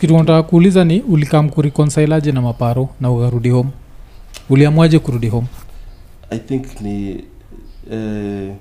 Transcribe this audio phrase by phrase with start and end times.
[0.00, 3.70] kitu nataka kuuliza ni ulikam kureconcilaje na maparo na ukarudi home
[4.50, 5.46] uliamwaje kurudi home
[6.30, 7.24] i think ni
[7.92, 8.52] eh,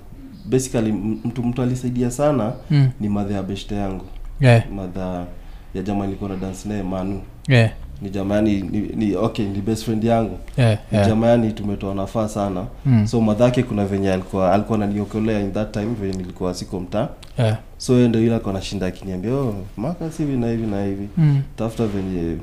[0.46, 0.92] basically
[1.26, 2.90] mtu mtu alisaidia sana mm.
[3.00, 4.06] ni madha ya beshte yangu
[4.42, 4.70] yeah.
[4.72, 5.26] madha
[5.74, 7.72] ya jama ilikuwa na dance naye manu Yeah.
[8.02, 10.78] Ni jamani ni, ni okay ni best friend yangu Yeah.
[10.92, 11.10] ni Yeah.
[11.10, 13.08] jamani tumetoa nafaa sana Mm.
[13.08, 17.08] so madhake kuna venye alikuwa alikuwa ananiokolea in that time venye nilikuwa siko mtaa
[17.40, 17.58] Yeah.
[17.78, 21.42] so ndio ile alikuwa nashinda akiniambia oh Marcus hivi na hivi na hivi Mm.
[21.56, 22.38] tafuta venye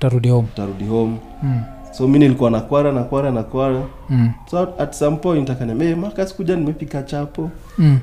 [0.00, 1.60] tarudi home tarudi home mm.
[1.92, 4.30] so mi nilikuwa nakwara na kwara Mm.
[4.50, 7.98] so at some point akaniambia hey, Marcus kuja nimepika chapo Mm.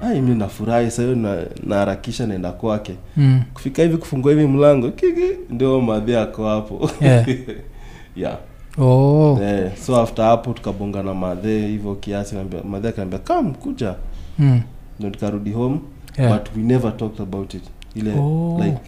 [0.00, 1.36] Ai mi nafurahi sahiyo na
[1.66, 3.42] naharakisha naenda kwake Mm.
[3.54, 7.26] kufika hivi kufungua hivi mlango kiki ndio madhi ako hapo Yeah.
[8.16, 8.38] yeah.
[8.78, 9.38] Oh.
[9.42, 9.76] Yeah.
[9.76, 12.34] so after hapo tukabonga na madhe hivyo kiasi
[12.68, 13.94] madhe akaambia kam kuja
[14.38, 14.60] Mm.
[15.00, 15.80] ndo nikarudi home
[16.18, 16.32] Yeah.
[16.38, 17.62] but we never talked about it
[17.94, 18.60] ile Oh.
[18.64, 18.78] like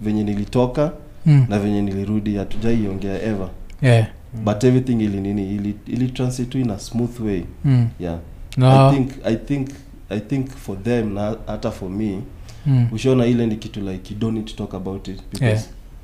[0.00, 0.92] venye nilitoka
[1.26, 1.46] Mm.
[1.48, 3.48] na venye nilirudi hatujaiongea ever
[3.82, 4.06] Yeah.
[4.44, 7.88] but everything ili nini ili, ili transit in a smooth way Mm.
[8.00, 8.18] yeah
[8.56, 8.88] no.
[8.90, 9.68] i think i think
[10.12, 12.18] i think for them na hata for me
[12.66, 12.86] Mm.
[12.92, 15.62] ushaona ile ni kitu like you don't need to talk about it because Yeah.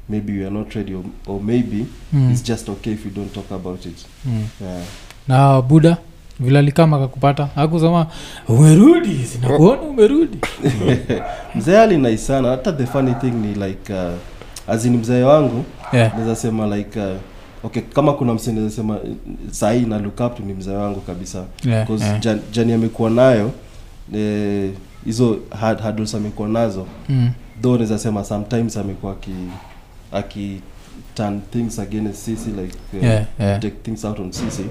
[0.09, 2.31] maybe you are not ready or, or maybe Mm.
[2.33, 4.45] it's just okay if you don't talk about it Mm.
[4.63, 4.83] yeah.
[5.29, 5.97] na buda
[6.41, 8.07] vile alikama akakupata akusema
[8.49, 10.39] umerudi sinakuona umerudi
[11.55, 14.11] mzee alinai sana hata the funny thing ni like uh,
[14.73, 16.15] azini mzee wangu yeah.
[16.15, 17.17] naweza sema like uh,
[17.65, 18.99] okay kama kuna msee naweza sema
[19.51, 21.91] sahii na look up to ni mzee wangu kabisa Yeah,
[22.25, 22.39] yeah.
[22.53, 23.51] jani amekuwa nayo
[24.15, 24.71] eh,
[25.05, 27.31] hizo hard- hurdles amekuwa nazo Mm.
[27.63, 29.31] though naweza sema sometimes amekuwa aki
[30.13, 30.61] aki
[31.15, 33.61] turn things against sisi like uh, Yeah, yeah.
[33.61, 34.63] take things out on sisi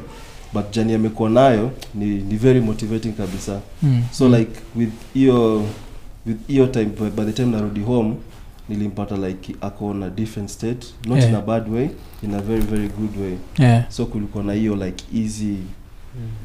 [0.54, 4.04] but jani amekuwa nayo ni, ni very motivating kabisa Mm.
[4.12, 5.64] so like with hiyo
[6.26, 8.16] with hiyo time by, by the time narudi home
[8.70, 11.30] nilimpata like ako na a different state not Yeah.
[11.30, 11.90] in a bad way
[12.24, 13.92] in a very very good way Yeah.
[13.92, 15.56] so kulikuwa na hiyo like easy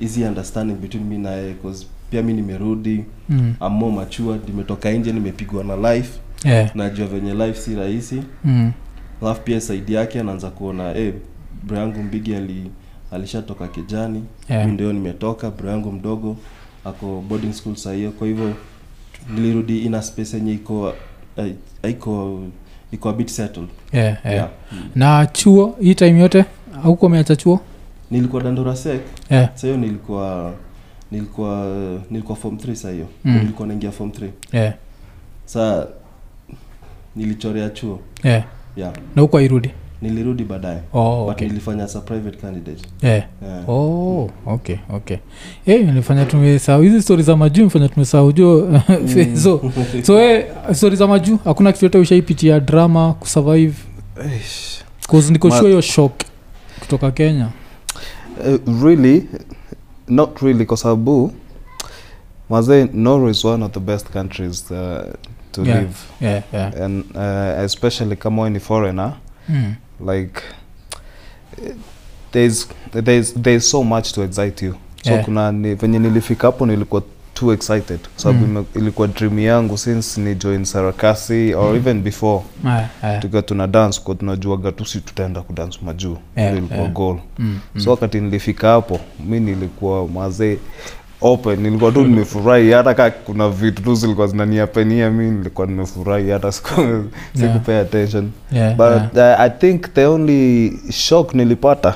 [0.03, 3.55] easy understanding between me na yeye cause pia mi nimerudi Mm.
[3.61, 6.77] I'm machua nimetoka nje nimepigwa na life Yeah.
[6.77, 8.73] najua venye life si rahisi Mm.
[9.23, 11.13] alafu pia saidi yake anaanza kuona hey,
[11.63, 12.71] bro yangu mbigi ali
[13.13, 14.67] alishatoka kijani Yeah.
[14.67, 16.37] mi ndio nimetoka bro yangu mdogo
[16.85, 18.53] ako boarding school sahiyo kwa hivyo
[19.35, 20.93] nilirudi ina space yenye iko
[21.37, 21.53] eh,
[21.83, 22.41] haiko
[22.93, 24.37] iko a bit settled Yeah, yeah.
[24.37, 24.49] yeah.
[24.73, 24.79] Mm.
[24.95, 26.45] na chuo hii time yote
[26.85, 27.61] auko umeacha chuo
[28.11, 29.51] nilikuwa dandora sek yeah.
[29.55, 30.53] sahiyo nilikuwa
[31.13, 31.67] nilikuwa
[32.11, 33.39] nilikuwa form 3 saa hiyo Mm.
[33.39, 34.75] nilikuwa naingia form 3 Yeah.
[35.45, 35.87] saa
[37.17, 38.45] nilichorea chuo Yeah.
[38.77, 39.71] yeah na huko airudi
[40.03, 41.49] nilirudi baadaye oh, but okay.
[41.49, 43.25] nilifanya as a private candidate yeah.
[43.43, 43.69] yeah.
[43.69, 45.17] oh, okay okay
[45.65, 48.81] hey, nilifanya tumesahau hizi stori za majuu mfanya tumesahau jo
[49.43, 49.61] so
[50.07, 53.75] so hey, stori za majuu hakuna kitu yote ushaipitia drama kusurvive
[54.25, 54.85] Eish.
[55.11, 56.13] cause niko Ma- sure hiyo shock
[56.81, 57.49] kutoka kenya
[58.67, 59.29] Uh, really
[60.13, 61.33] not really kwa sababu
[62.51, 64.77] mazee norway is one of the best countries uh,
[65.53, 65.81] to Yeah.
[65.81, 66.83] live yeah, yeah.
[66.83, 69.13] and uh, especially kama ni foreigner
[69.49, 69.75] Mm.
[70.15, 70.41] like
[72.33, 72.69] there's
[73.05, 74.75] there's there's so much to excite you
[75.05, 75.25] so Yeah.
[75.25, 77.03] kuna ni, venye nilifika hapo nilikuwa
[77.43, 78.65] too excited kwa sababu Mm.
[78.77, 81.77] ilikuwa dream yangu since ni join sarakasi or Mm.
[81.77, 83.21] even before Aya, aya.
[83.21, 86.93] tukiwa tuna dance kwa tunajuaga tu si tutaenda kudance majuu Yeah, ilikuwa yeah.
[86.93, 87.81] goal Mm, mm.
[87.81, 90.59] so wakati nilifika hapo mi nilikuwa mazee
[91.21, 96.53] open nilikuwa tu nimefurahi hata ka kuna vitu tu zilikuwa zinaniapenia mi nilikuwa nimefurahi hata
[96.53, 96.95] sikupay
[97.75, 97.81] yeah.
[97.83, 99.39] attention Yeah, but yeah.
[99.39, 101.95] uh, i think the only shock nilipata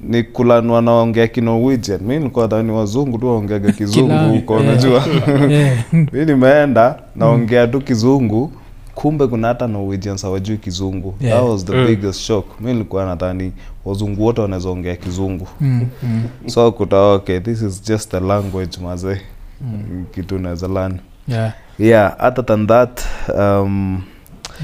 [0.00, 5.04] ni kulanwa naongea kinorwegian mi nilikuwa dhani wazungu tu waongeaga kizungu huko unajua?
[6.12, 8.52] Mi nimeenda naongea tu kizungu
[8.94, 11.14] kumbe kuna hata norwegians hawajui kizungu.
[11.20, 11.40] Yeah.
[11.40, 11.86] that was the Mm.
[11.86, 12.60] biggest shock.
[12.60, 13.52] Mi nilikuwa nadhani
[13.84, 15.48] wazungu wote wanaweza ongea kizungu.
[15.60, 19.20] Mm, mm, so kuta okay this is just a language mazee.
[19.60, 20.04] Mm.
[20.14, 20.98] kitu naweza learn.
[21.28, 21.52] Yeah.
[21.78, 23.00] yeah other than that
[23.38, 24.02] um,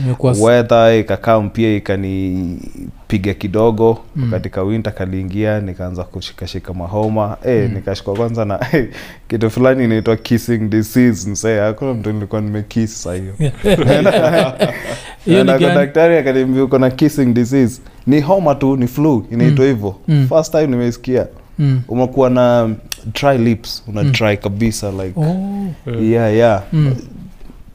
[0.01, 4.25] Imekuwa ikakaa mpia ikanipiga kidogo Mm.
[4.25, 4.31] mm.
[4.31, 7.75] katika winta kaliingia nikaanza kushikashika mahoma e, Mm.
[7.75, 8.61] nikashikwa kwanza na
[9.29, 13.33] kitu fulani inaitwa kissing disease msee hakuna mtu nilikuwa nimekis saa hiyo
[15.25, 15.75] Hiyo ni na kwa gani?
[15.75, 20.27] daktari akaniambia uko na kissing disease ni homa tu ni flu inaitwa hivyo Mm.
[20.29, 21.27] first time nimeisikia
[21.59, 21.81] Mm.
[21.89, 22.71] umekuwa na
[23.21, 24.13] dry lips una Mm.
[24.13, 25.67] dry kabisa like Oh.
[26.03, 26.95] yeah yeah Mm.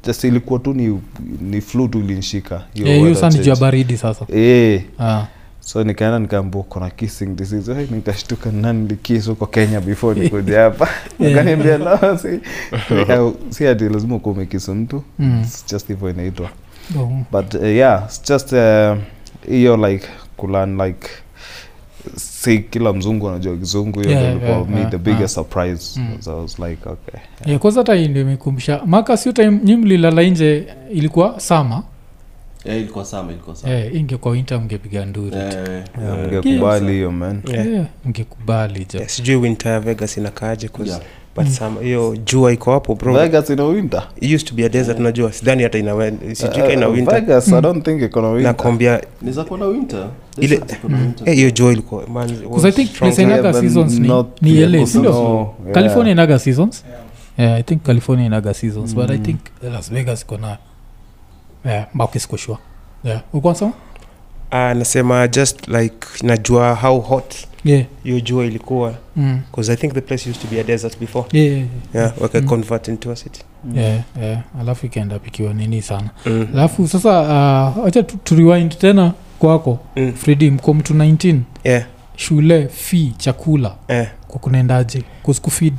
[0.07, 0.99] Just ilikuwa tu ni,
[1.41, 4.25] ni flu tu ilinishika hiyo Yeah, saa ni baridi sasa.
[4.33, 5.25] Eh, Ah.
[5.59, 7.73] so nikaenda nikaambua kona kissing disease.
[7.73, 10.87] Hey, nikashtuka nani nilikis huko kenya before nikuja hapa.
[11.19, 12.39] Ukaniambia no si,
[13.49, 15.03] si ati lazima ukuwa umekisi mtu.
[15.19, 15.41] Mm.
[15.43, 16.49] It's just hivyo inaitwa.
[16.99, 17.11] Oh.
[17.31, 18.97] but uh, yeah it's just uh,
[19.89, 20.07] like
[20.37, 21.07] kulan like
[22.15, 25.29] si kila mzungu anajua kizungu hiyo Yeah, yeah, yeah, me yeah, the biggest yeah.
[25.49, 26.17] surprise Mm.
[26.21, 29.75] so i was like okay Yeah, kwanza hata hii ndio imekumbusha maka sio time nyi
[29.75, 31.83] mlilala nje ilikuwa sama
[32.67, 35.35] Eh, ilikuwa sama ilikuwa sama eh, ingekuwa winter mngepiga nduri.
[35.37, 37.41] Eh, yeah, mngekubali hiyo man.
[37.47, 37.67] Yeah.
[37.67, 40.99] yeah, mngekubali jo Yeah, sijui winter ya vegas inakaaje yeah.
[41.35, 41.51] but Mm.
[41.53, 43.13] some- hiyo jua iko hapo bro.
[43.13, 44.03] Vegas ina winter?
[44.21, 47.13] It used to be a desert najua sidhani hata ina sijui ina winter.
[47.21, 48.47] Vegas i don't think iko na winter.
[48.51, 50.07] Nakwambia Inaweza kuwa na winter.
[50.37, 51.13] Ile- Desert iko na Mm.
[51.25, 54.09] eh, hiyo jua ilikuwa man, was I think place inaga seasons ni,
[54.41, 54.59] ni.
[54.61, 55.11] LA, sindio?
[55.11, 56.85] No, california inaga seasons?
[57.37, 59.23] Yeah, i think california inaga seasons but i Mm.
[59.23, 59.39] think
[59.73, 60.57] las vegas iko na
[61.65, 61.87] yeah,
[63.03, 63.21] yeah.
[64.51, 67.85] Ah, nasema just like najua how hot yeah.
[68.03, 69.41] hiyo jua ilikuwa mm.
[69.69, 72.47] i think the place used to be a desert before yeah, yeah, yeah waka Mm.
[72.47, 73.77] convert into a city mm.
[73.77, 74.41] yeah, yeah.
[74.59, 76.47] alafu ikaenda pikiwa nini sana mm.
[76.53, 77.21] alafu sasa
[77.77, 80.13] uh, acha tu, tu tena kwako mm.
[80.13, 84.07] fredi mko mtu 19 yeah shule fi chakula yeah.
[84.27, 85.73] kwa kunaendaje kuskufid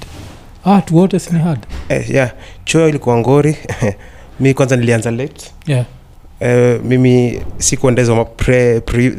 [0.64, 1.42] ah, tuwote sini
[1.88, 2.32] Eh, yeah
[2.64, 3.56] chuo ilikuwa ngori
[4.40, 5.84] mi kwanza nilianza late yeah.
[6.40, 9.14] Uh, mimi sikuendezwa ma pre, pre,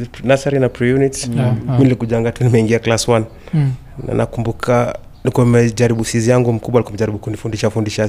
[0.58, 1.38] na preunit Mm.
[1.38, 3.22] Yeah, mi nilikujanga tu nimeingia class 1
[3.54, 3.72] mm.
[4.06, 8.08] na nakumbuka nikuwa mejaribu sizi yangu mkubwa alikuwa kunifundisha fundisha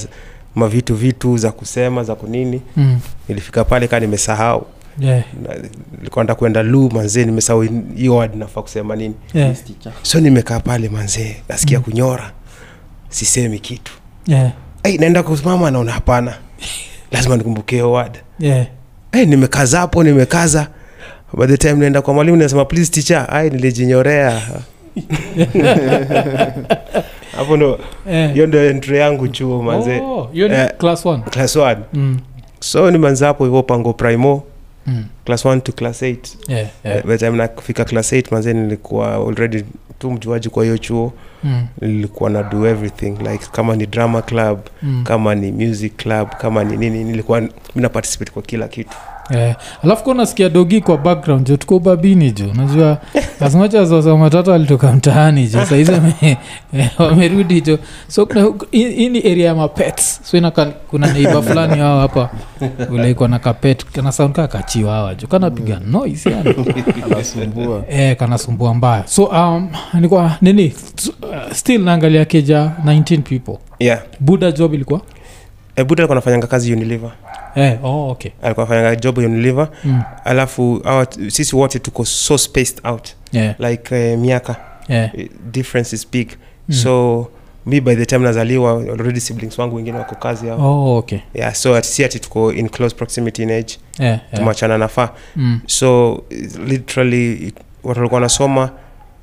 [0.55, 2.99] mavitu vitu za kusema za kunini Mm.
[3.29, 4.65] nilifika pale kaa nimesahau
[4.99, 5.23] Yeah.
[5.97, 7.61] Nilikuwa lu manzee nimesahau
[7.95, 9.55] hiyo wadi nafaa kusema nini Yeah.
[10.01, 11.83] So nimekaa pale manzee nasikia Mm.
[11.83, 12.31] kunyora
[13.09, 13.91] sisemi kitu
[14.27, 14.51] Yeah.
[14.83, 16.33] Ay, naenda kusimama naona hapana
[17.11, 18.65] lazima nikumbuke hiyo word Yeah.
[19.11, 20.67] hey, nimekaza hapo nimekaza
[21.37, 24.41] by the time naenda kwa mwalimu nasema please teacher ai nilijinyorea
[27.37, 27.79] hapo ndo
[28.33, 30.69] hiyo ndo entry yangu chuo manze Oh, ni Eh.
[30.77, 31.23] class one.
[31.23, 31.79] class one.
[31.93, 32.19] Mm.
[32.59, 34.43] so nimanza hapo hivo pango primo
[34.87, 35.05] Mm.
[35.25, 36.17] class 1 to class 8
[36.47, 37.05] Yeah, yeah.
[37.05, 39.63] by time nakufika class 8 manze nilikuwa already
[39.99, 41.11] tu mjuaji kwa hiyo chuo Mm.
[41.81, 45.03] Nilikuwa na do everything like kama ni drama club Mm.
[45.03, 47.41] kama ni music club kama ni nini nilikuwa
[47.75, 48.97] mina participate kwa kila kitu.
[49.29, 49.55] Yeah.
[49.83, 52.97] alafu kuwa nasikia dogi kwa background jo tuko ubabini jo najua
[53.39, 53.73] as much
[54.19, 55.91] matatu alitoka mtaani jo saizi
[56.21, 56.37] eh,
[56.97, 57.79] wamerudi jo.
[58.07, 58.27] So
[58.71, 60.51] hii ni area ya mapets so
[60.89, 62.29] kuna neiba fulani wao hapa
[62.93, 66.55] ulaikwa na kapet kana sound kaa kachiwa hawa jo kanapiga noise yani.
[67.89, 69.07] Eh, kanasumbua mbaya.
[69.07, 70.73] So um, nilikuwa nini
[71.31, 73.57] uh, still naangalia keja 19 people.
[73.79, 74.01] Yeah.
[74.19, 75.01] Buda job ilikuwa?
[75.75, 77.11] E, buda alikuwa anafanyanga kazi unilever.
[77.55, 78.31] Eh, oh, okay.
[78.41, 79.69] Alikuwa anafanyanga job unilever.
[79.83, 80.01] Mm.
[80.25, 83.07] alafu hawa sisi wote tuko so spaced out.
[83.31, 84.55] Yeah, like uh, miaka.
[84.89, 85.19] Yeah.
[85.19, 86.29] eh, difference is big.
[86.69, 86.75] Mm.
[86.75, 87.27] so
[87.65, 90.59] mi by the time nazaliwa already siblings wangu wengine wako kazi yao.
[90.59, 91.19] Oh, okay.
[91.33, 93.77] Yeah so si ati tuko in close proximity in age.
[93.99, 94.19] Yeah, yeah.
[94.35, 95.59] tumachana nafaa Mm.
[95.65, 98.69] so eh, literally watu walikuwa wanasoma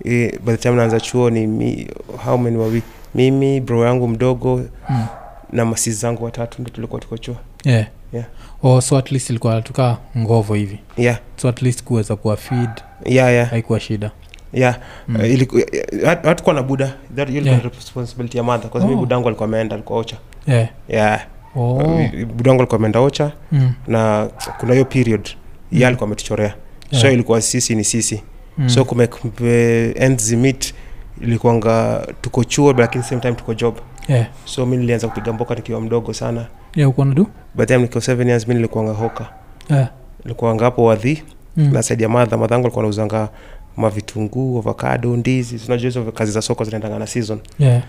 [0.05, 1.89] eh, by the time naanza chuo ni mi,
[2.25, 2.83] how many were we
[3.15, 5.07] mimi bro yangu mdogo Mm.
[5.53, 7.87] na masi zangu watatu ndo tulikuwa tuko chuo yeah.
[8.13, 8.27] Yeah.
[8.63, 12.71] Oh, so at least ilikuwa tuka ngovo hivi yeah so at least kuweza kuwa feed
[13.05, 14.11] yeah yeah haikuwa shida
[14.53, 14.79] yeah
[15.09, 15.17] Mm.
[15.17, 17.63] Uh, iliku- eh, hatukuwa na buda that Yeah.
[17.65, 19.01] responsibility ya mother kwa sababu Oh.
[19.01, 20.69] budangu alikuwa ameenda alikuwa ocha yeah.
[20.89, 21.27] yeah
[21.57, 21.75] oh.
[21.75, 23.73] Uh, budangu alikuwa ameenda ocha mm.
[23.87, 25.29] na kuna hiyo period
[25.73, 25.79] Mm.
[25.81, 26.55] ye alikuwa ametuchorea
[27.01, 28.23] so ilikuwa sisi ni sisi
[28.59, 28.69] Mm.
[28.69, 30.75] so kume kume- ends meet
[31.21, 33.75] ilikuanga tuko chuo lakini same time tuko job
[34.09, 34.27] yeah.
[34.45, 37.25] so mi nilianza kupiga mboka nikiwa mdogo sana yeah, ukuwa nadu
[37.55, 39.29] by the time nikiwa seven years mi nilikuanga hoka
[39.71, 39.89] yeah.
[40.25, 41.23] nilikuanga hapo wadhi
[41.57, 41.71] mm.
[41.73, 43.29] nasaidia madha madhangu alikuwa nauzanga
[43.77, 47.83] mavitunguu avocado ndizi unajua hizo kazi za soko zinaendanga na season yeah.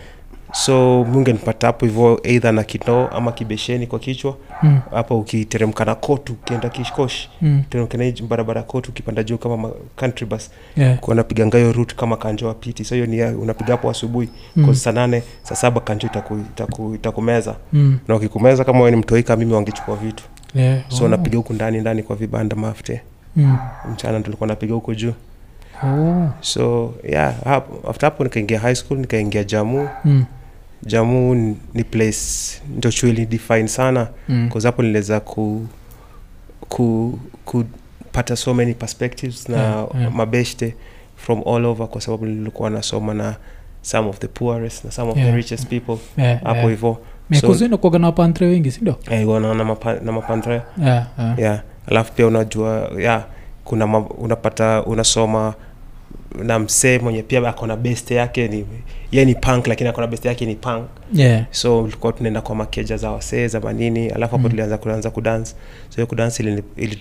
[0.51, 4.79] So mungenipata hapo hivyo eidha na kinoo ama kibesheni kwa kichwa mm.
[4.91, 7.63] hapo ukiteremka na kotu ukienda kishkosh mm.
[8.29, 10.99] barabara kotu ukipanda juu kama country bus yeah.
[10.99, 14.65] kuwa napiga ngayo rut kama kanjo wa piti so hiyo ni unapiga hapo asubuhi mm.
[14.65, 14.75] mm.
[14.75, 17.99] saa nane saa saba kanjo itaku, itaku, itakumeza mm.
[18.07, 20.23] na ukikumeza kama ni mtoika mimi wangechukua vitu
[20.55, 20.79] yeah.
[20.87, 21.07] so oh.
[21.07, 23.01] napiga huku ndani ndani kwa vibanda mafte
[23.35, 23.57] mm.
[23.93, 25.13] mchana tulikuwa napiga huko juu
[25.83, 26.29] oh.
[26.41, 30.25] so yeah hapo, after hapo nikaingia high school nikaingia jamu mm.
[30.83, 31.35] Jamu
[31.73, 32.19] ni- place
[32.77, 34.49] ndo chuili define sana mm.
[34.63, 35.67] hapo niliweza ku,
[36.69, 40.13] ku kupata so many perspectives na Yeah, yeah.
[40.13, 40.75] mabeshte
[41.15, 43.35] from all over kwa sababu nilikuwa nasoma na
[43.81, 45.29] some of the poorest na some of Yeah.
[45.29, 46.43] the richest people yeah.
[46.43, 46.69] hapo yeah.
[46.69, 46.97] hivo
[47.29, 50.11] mekuzinakuaga na pantre wengi sindio Eh, na, mapa, na
[50.77, 51.07] yeah.
[51.19, 51.39] yeah.
[51.39, 53.25] yeah alafu pia unajua yeah
[53.63, 55.53] kuna ma, unapata unasoma
[56.43, 58.65] na msee mwenye pia ako na best yake ni
[59.11, 61.45] ye ni punk lakini ako na best yake ni punk yeah.
[61.51, 64.49] so tulikuwa tunaenda kwa makeja za wasee za manini alafu hapo Mm.
[64.49, 65.51] tulianza kuanza kudance
[65.89, 66.99] so hiyo kudance ili, ili-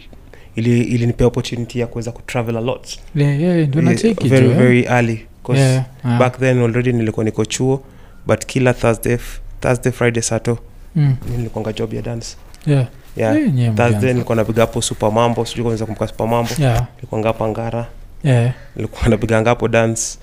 [0.57, 4.57] ili- ilinipea opportunity ya kuweza kutravel a lot yeah, yeah, Eh, nacheki very eh.
[4.57, 6.19] very early 'cause Yeah, ah.
[6.19, 7.83] back then already nilikuwa niko chuo
[8.27, 9.19] but kila thursday
[9.61, 10.59] thursday friday sato
[10.97, 12.87] Mm, nilikwanga job ya dance yeah.
[13.17, 13.37] yeah.
[13.37, 17.49] yeah, yeah thursday nilikuwa napiga hapo super mambo sijui kwanza kumbuka super mambo Yeah, nilikuwa
[17.49, 17.87] ngara
[18.25, 18.53] yeah.
[18.77, 20.19] nilikuwa napiga hapo dance.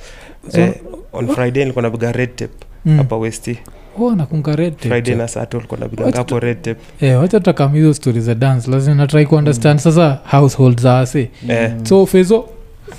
[0.51, 0.73] So- eh,
[1.13, 2.53] on friday nilikuwa napiga red tape
[2.85, 2.97] Mm.
[2.97, 3.59] hapa westi
[3.99, 5.59] Oh, na sato
[6.17, 6.81] hapo red tape.
[7.01, 8.71] Eh, wacha takam hizo stori za dance.
[8.71, 12.45] Lazima natrai kuunderstand sasa household za ase eh, so fezo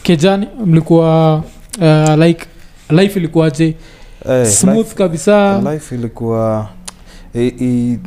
[0.03, 1.37] kejani mlikuwa
[1.81, 2.47] uh, like
[2.91, 3.75] life ilikuwaje
[4.31, 5.57] Eh, smooth kabisa.
[5.59, 6.69] life, life ilikuwa
[7.35, 7.99] i, i,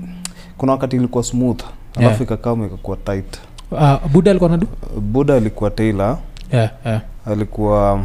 [0.58, 1.62] kuna wakati ilikuwa smooth
[1.96, 2.22] alafu Yeah.
[2.22, 3.39] ikakama ikakuwa tight.
[3.72, 4.67] Uh, buda alikuwa nadu
[5.01, 6.17] buda alikuwa tailor
[6.51, 7.01] yeah, yeah.
[7.25, 8.03] alikuwa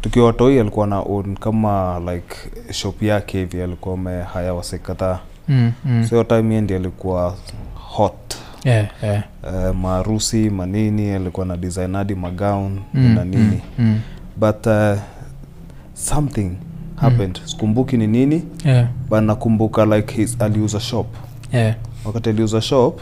[0.00, 2.36] tukiwa watoi alikuwa na own kama like
[2.72, 6.04] shop yake hivi alikuwa amehaya wase kadhaa Mm, mm.
[6.04, 7.36] so hiyo time ndi alikuwa
[7.74, 9.22] hot yeah, yeah.
[9.70, 14.00] uh, maarusi manini alikuwa na design hadi magown Mm, na nini mm, mm.
[14.36, 14.98] but uh,
[15.94, 16.50] something
[16.96, 21.06] happened sikumbuki ni nini Yeah, but nakumbuka like his, aliuza shop
[21.52, 21.74] yeah.
[22.04, 23.00] wakati aliuza shop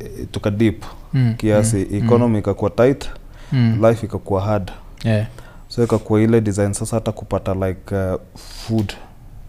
[0.00, 2.04] eh, tukadip Mm, kiasi mm, mm.
[2.06, 3.14] economy ikakuwa tight Mm,
[3.52, 4.72] life ikakuwa hard
[5.04, 5.26] yeah.
[5.68, 8.92] so ikakuwa ile design sasa hata kupata like uh, food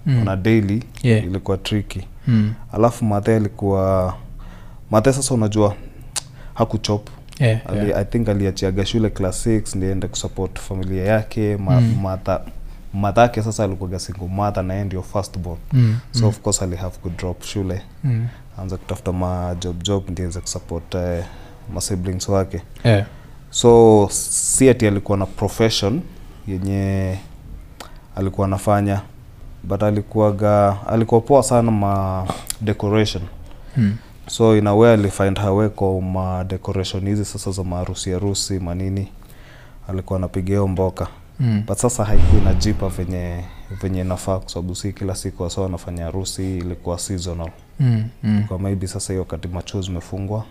[0.06, 1.24] Mm, on a daily yeah.
[1.24, 4.14] ilikuwa tricky Mm, alafu mathe alikuwa
[4.92, 5.76] mathe sasa unajua
[6.54, 8.02] hakuchop yeah, Ali, yeah.
[8.02, 11.96] i think aliachiaga shule class 6 ndiende kusupport familia yake ma, Mm.
[12.02, 12.42] matha
[12.94, 16.62] madhake sasa alikuaga single mother na yeye ndio first born Mm, so mm, of course
[16.62, 18.28] alihave kudrop shule mm.
[18.62, 21.02] anza kutafuta ma job job ndiweze kusupport uh,
[21.74, 23.06] masiblings wake Yeah.
[23.50, 26.02] So si ati alikuwa na profession
[26.48, 27.18] yenye
[28.16, 29.02] alikuwa anafanya
[29.64, 32.26] but alikuwaga alikuwa poa sana ma
[32.62, 33.24] decoration
[33.76, 33.96] hmm.
[34.28, 38.60] so in a way alifind her way kwa ma decoration hizi sasa za maharusi harusi
[38.60, 39.08] manini
[39.88, 41.08] alikuwa anapiga hiyo mboka
[41.40, 41.64] mm.
[41.68, 43.44] but sasa haikuwa inajipa venye
[43.82, 47.50] venye inafaa kwa sababu si kila siku wasa wanafanya harusi ilikuwa seasonal
[47.82, 48.44] Mm, mm.
[48.48, 50.46] kwa maybe sasa hiyo wakati machuo zimefungwa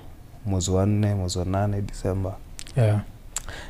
[0.46, 2.36] mwezi wa nne mwezi wa nane disemba
[2.78, 3.00] Yeah.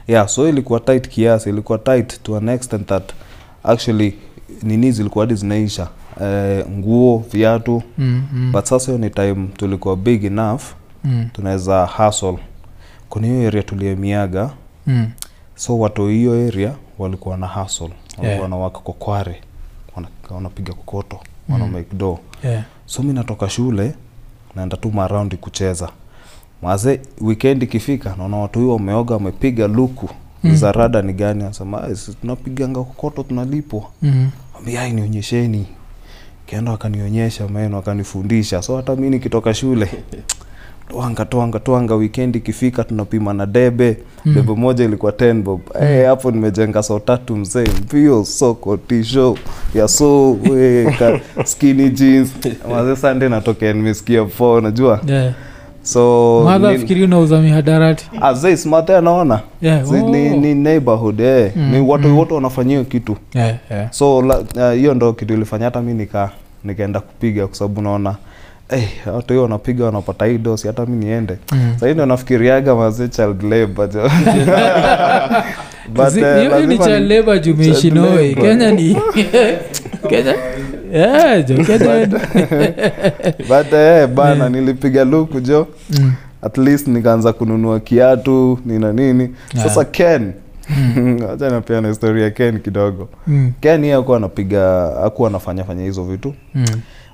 [0.09, 3.13] yeah so ilikuwa tight kiasi ilikuwa tight to an extent that
[3.65, 4.15] actually
[4.63, 5.89] nini zilikuwa hadi zinaisha
[6.23, 8.53] eh, nguo viatu Mm, mm.
[8.53, 10.63] but sasa hiyo ni time tulikuwa big enough
[11.05, 12.39] Mm, tunaweza hustle
[13.09, 14.51] kuna hiyo area tuliemiaga
[14.87, 15.11] mm.
[15.55, 18.43] so watu hiyo area walikuwa na hustle walikuwa Yeah.
[18.43, 19.41] wanawaka kokware
[19.97, 21.71] wana- wanapiga kokoto Mm.
[21.73, 22.63] make do Yeah.
[22.87, 23.95] so mi natoka shule
[24.55, 25.89] naenda tu maraundi kucheza
[26.63, 30.09] maze weekend ikifika naona watu hiyo wameoga wamepiga luku
[30.45, 30.51] Mm.
[30.51, 30.57] mm.
[30.57, 31.89] za rada ni gani anasema "Ah,
[32.21, 34.31] tunapiganga kokoto tunalipwa Mm.
[34.59, 35.67] ambia "Ai, nionyesheni
[36.47, 39.89] kenda wakanionyesha meno wakanifundisha so hata mi nikitoka shule
[40.89, 43.97] twanga twanga twanga weekend ikifika tunapima na debe Mm.
[44.25, 44.35] mm.
[44.35, 49.37] debe moja ilikuwa 10 bob Eh, hapo nimejenga so tatu mzee mbio soko tisho
[49.75, 52.31] ya so we, ka, skinny jeans
[52.71, 55.35] maze sande natokea nimesikia po najua Yeah.
[55.83, 60.37] So madha unauza mihadarati Ah, zee, smart anaona Yeah, ni, oh.
[60.37, 61.53] ni neighborhood eh.
[61.57, 62.19] Mm, ni watu mm.
[62.19, 63.93] wote wanafanyia kitu Yeah, yeah.
[63.93, 64.21] so
[64.75, 66.31] hiyo uh, ndo kitu ilifanya hata mi nika
[66.65, 68.15] nikaenda kupiga kwa sababu naona
[68.71, 68.83] hey,
[69.15, 71.73] watu hiyo wanapiga wanapata hii dosi hata mi niende Mm.
[71.81, 73.89] sahii ndo nafikiriaga mazi child labor.
[75.95, 78.29] But, eh, hiyo ni child labor juu umeishi child Norway.
[78.35, 78.45] labor.
[78.45, 78.97] kenya ni
[80.11, 80.35] kenya
[80.93, 81.47] Yeah,
[83.49, 84.51] but eh, bana Yeah.
[84.51, 89.35] nilipiga luku jo Mm, at least nikaanza kununua kiatu nina nini.
[89.57, 89.91] Sasa Yeah.
[89.91, 90.33] ken
[91.35, 93.09] acha napeana historia ya ken kidogo.
[93.27, 96.35] Mm, ken yeye akuwa anapiga akuwa anafanya fanya hizo vitu.
[96.55, 96.65] Mm.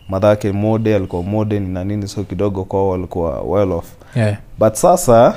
[0.08, 3.86] madha mode alikuwa mode nina nini so kidogo kwao walikuwa well off.
[4.16, 5.34] Yeah, but sasa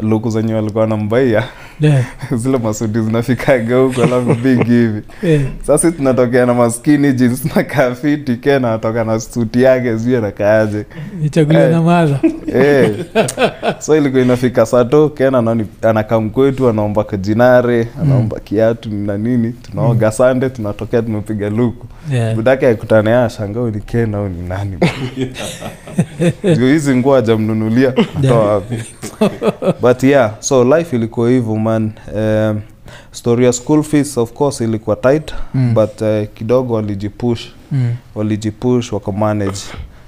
[0.00, 1.44] luku zenye walikuwa nambaia
[1.80, 2.04] yeah,
[2.36, 5.02] zile masudi zinafikaga huko alafu bigi hivi.
[5.22, 5.42] Yeah.
[5.66, 10.84] sasa tunatokea na maskini jeans na kafiti kena anatoka na suti yake sijui anakaaje.
[11.20, 11.70] Nichaguliwa Eh.
[11.70, 12.18] na madha
[12.54, 12.90] Eh.
[13.78, 19.52] so ilikuwa inafika sato kena anani- anakam kwetu anaomba kajinare anaomba kiatu na nini.
[19.52, 22.34] Tunaoga sande tunatokea tumepiga luku Yeah.
[22.34, 24.76] budake akutane ashangao ni kena au ni nani?
[26.42, 28.74] Hizi nguo ajamnunulia atoa wapi
[29.80, 32.60] but yeah so life ilikuwa hivyo man um,
[33.12, 35.74] story ya school fees of course ilikuwa tight Mm.
[35.74, 39.58] but uh, kidogo walijipush Mm, walijipush wakamanage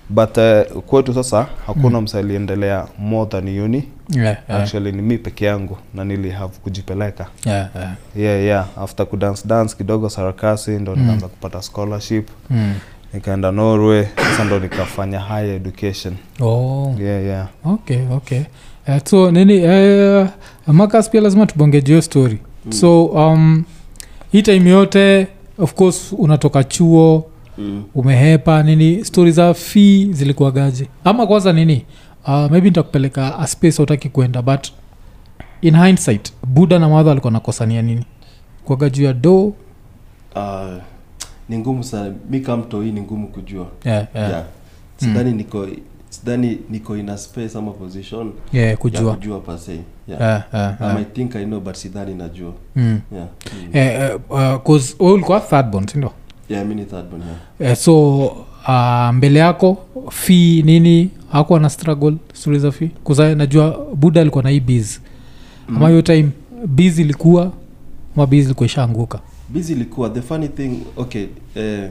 [0.08, 2.04] but uh, kwetu sasa hakuna mm.
[2.04, 6.52] msa aliendelea more than uni yeah, yeah, actually ni mi peke yangu na nili have
[6.62, 7.94] kujipeleka yeah, yeah.
[8.16, 11.00] yeah yeah after kudance dance kidogo sarakasi ndo Mm.
[11.02, 12.75] nikaanza kupata scholarship Mm.
[13.14, 16.94] nikaenda norway sasa ndo nikafanya higher education Oh.
[17.00, 18.42] yeah yeah okay okay
[18.88, 20.28] uh, so nini uh,
[20.66, 22.38] makas pia lazima tubongejio story.
[22.64, 22.73] Mm.
[22.73, 23.64] so um,
[24.33, 25.26] hii time yote
[25.59, 27.25] of course unatoka chuo
[27.59, 27.85] Mm.
[27.95, 31.85] umehepa nini stori za fee zilikuwagaje ama kwanza nini
[32.26, 34.69] uh, maybe nitakupeleka a space autaki kwenda but
[35.61, 38.05] in hindsight buda na madha alikuwa nakosania nini?
[38.64, 39.52] Kwaga juu ya do uh,
[41.49, 42.14] ni ngumu sana.
[42.31, 43.66] Mi kamtoi ni ngumu kujua.
[43.85, 44.45] Yeah, yeah, yeah.
[44.97, 45.66] sidhani niko
[46.26, 49.73] sidhani niko in a space ama position yeah, ya kujua kujua pase
[50.09, 50.21] yeah.
[50.21, 50.95] yeah, yeah, I yeah.
[50.99, 53.00] might think I know but sidhani najua Mm.
[53.12, 53.26] yeah.
[53.64, 53.68] Mm.
[53.73, 54.61] Eh, eh,
[54.99, 56.11] uh, ulikuwa third born sindio
[56.49, 57.23] yeah mi ni third born
[57.61, 57.71] yeah.
[57.73, 59.78] eh, so uh, mbele yako
[60.11, 65.00] fee nini hakuwa na struggle stori za fee kuza najua buda alikuwa na hii bs
[65.68, 65.76] mm.
[65.76, 66.30] ama hiyo time
[66.66, 67.52] bs ilikuwa
[68.16, 71.90] ma bs ilikuwa ishaanguka bs ilikuwa the funny thing okay eh,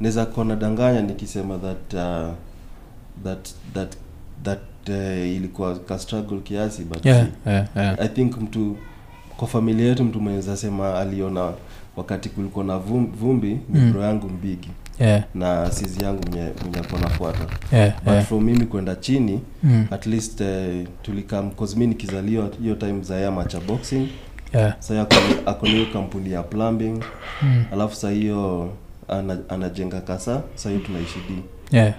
[0.00, 2.34] naweza kuwa nadanganya nikisema that uh,
[3.24, 3.96] that that
[4.42, 4.58] that
[4.88, 7.96] uh, ilikuwa ka struggle kiasi but yeah, see, yeah, yeah.
[8.00, 8.76] i think mtu
[9.36, 11.52] kwa familia yetu mtu mweneza sema aliona
[11.96, 13.92] wakati kulikuwa na vumbi ni Mm.
[13.92, 14.68] bro yangu mbigi.
[15.00, 18.24] Yeah, na sizi yangu mwenye mwenye nafuata yeah, but yeah.
[18.24, 20.46] from mimi kwenda chini Mm, at least uh,
[21.02, 24.08] tulikam mi nikizaliwa hiyo time zaya macha boxing.
[24.54, 25.06] Yeah, sa
[25.46, 27.00] akona kampuni ya plumbing.
[27.42, 28.70] Mm, alafu sa hiyo
[29.08, 31.42] ana, anajenga kasa sa hiyo tunaishi d.
[31.76, 31.94] Yeah,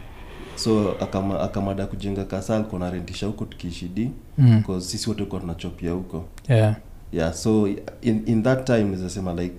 [0.63, 5.41] so akama, akamada kujenga kasa alikuwa narentisha huko tukiishi d mm, cause sisi wote kuwa
[5.41, 6.25] tunachopia huko.
[6.50, 6.75] Yeah,
[7.13, 7.68] yeah so
[8.01, 9.56] in, in that time nizasema like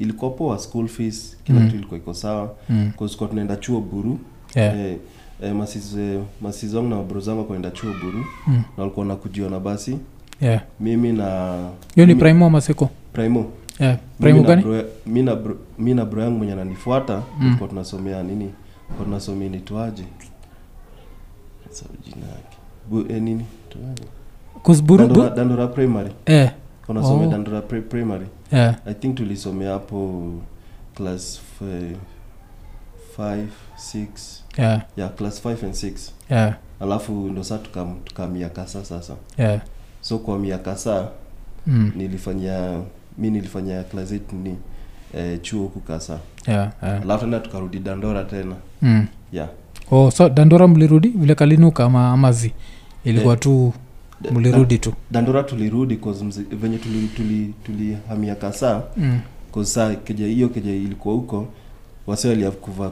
[0.00, 1.66] ilikuwa poa school fees kila Mm.
[1.66, 2.54] kitu ilikuwa iko sawa.
[2.68, 2.92] Mm,
[3.28, 4.18] tunaenda chuo buru.
[4.54, 4.96] Yeah, eh,
[5.42, 8.24] eh, masiz- masiz wangu na mabro zangu kwenda chuo buru.
[8.46, 9.98] Mm, na walikuwa nakujiwa na basi.
[10.40, 10.62] Yeah.
[10.80, 11.56] mimi na
[11.94, 12.60] hiyo ni primo ama
[13.12, 13.46] primo.
[13.78, 13.98] Yeah.
[14.20, 14.62] Primo gani?
[15.06, 15.56] mi na bro-
[16.22, 17.40] yangu mwenye ananifuata Mm.
[17.40, 18.50] tulikuwa tunasomea nini?
[19.04, 20.02] Tunasomea nitwaje
[22.04, 22.56] jina yake.
[22.90, 23.44] Bu, eh, nini?
[23.68, 24.02] Tuaje?
[24.62, 26.10] kusburu dandora, dandora primary.
[26.26, 26.50] Eh,
[26.86, 26.94] Kwa
[27.26, 27.30] Oh.
[27.30, 28.26] dandora pri- primary?
[28.52, 30.32] Yeah, i think tulisomea hapo
[30.94, 31.40] class
[33.16, 38.84] 5 6 yeah, yeah class 5 and 6 yeah, alafu ndo saa tukam- tukamia saa
[38.84, 39.14] sasa.
[39.38, 39.60] Yeah.
[40.00, 41.08] so kwa miaka saa
[41.66, 42.80] Mm, nilifanyia
[43.18, 44.56] mi nilifanya class 8 ni
[45.14, 46.18] eh, chuo huku kasa.
[46.46, 47.02] Yeah, yeah.
[47.02, 48.54] alafu tena tukarudi dandora tena.
[48.82, 49.06] Mm.
[49.32, 49.48] yeah
[49.90, 52.52] oh so dandora mlirudi vile kalinuka ama amazi
[53.04, 53.72] ilikuwa Eh, tu
[54.32, 59.20] mlirudi tu dandora tulirudi mzi- venye tulihamia tuli, tuli tulihamia kasa mm.
[59.64, 61.46] saa keja hiyo keja ilikuwa huko
[62.50, 62.90] kuva,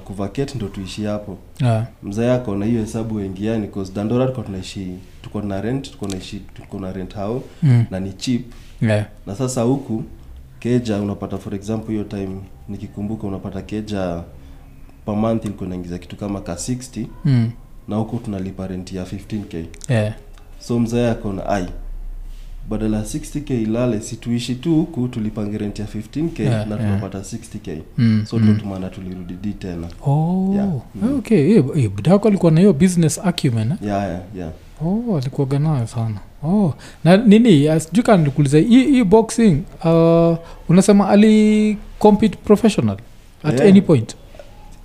[0.54, 1.87] ndo tuishi hapo yeah.
[2.02, 4.88] mzee yako na hiyo hesabu wengiani dandora tuko tunaishi
[5.22, 7.84] tuko na rent tuko naishi tuko na rent hao mm.
[7.90, 9.06] na ni chip yeah.
[9.26, 10.04] na sasa huku
[10.58, 12.37] keja unapata for example hiyo time
[12.68, 14.22] nikikumbuka unapata keja
[15.09, 17.51] per month ilikuwa inaingiza kitu kama ka 60 Mm.
[17.88, 20.14] na huku tunalipa rent ya 15k yeah.
[20.59, 21.66] so mzae akona ai
[22.71, 26.87] badala ya 60k ilale situishi tu huku tulipange rent ya 15k Yeah, na yeah.
[26.88, 28.25] tunapata 60k Mm.
[28.27, 28.57] so mm.
[28.61, 30.51] tumana tulirudi d tena oh.
[30.55, 30.68] Yeah.
[30.94, 31.14] Mm.
[31.18, 33.77] okay Eh, eh, budako alikuwa na hiyo business acumen eh?
[33.83, 34.51] yeah, yeah, yeah.
[34.85, 40.37] oh alikuwaga nayo sana oh na nini ah, sijui kaa nilikuuliza hii boxing uh,
[40.68, 42.97] unasema ali compete professional
[43.42, 43.68] at Yeah.
[43.71, 44.16] any point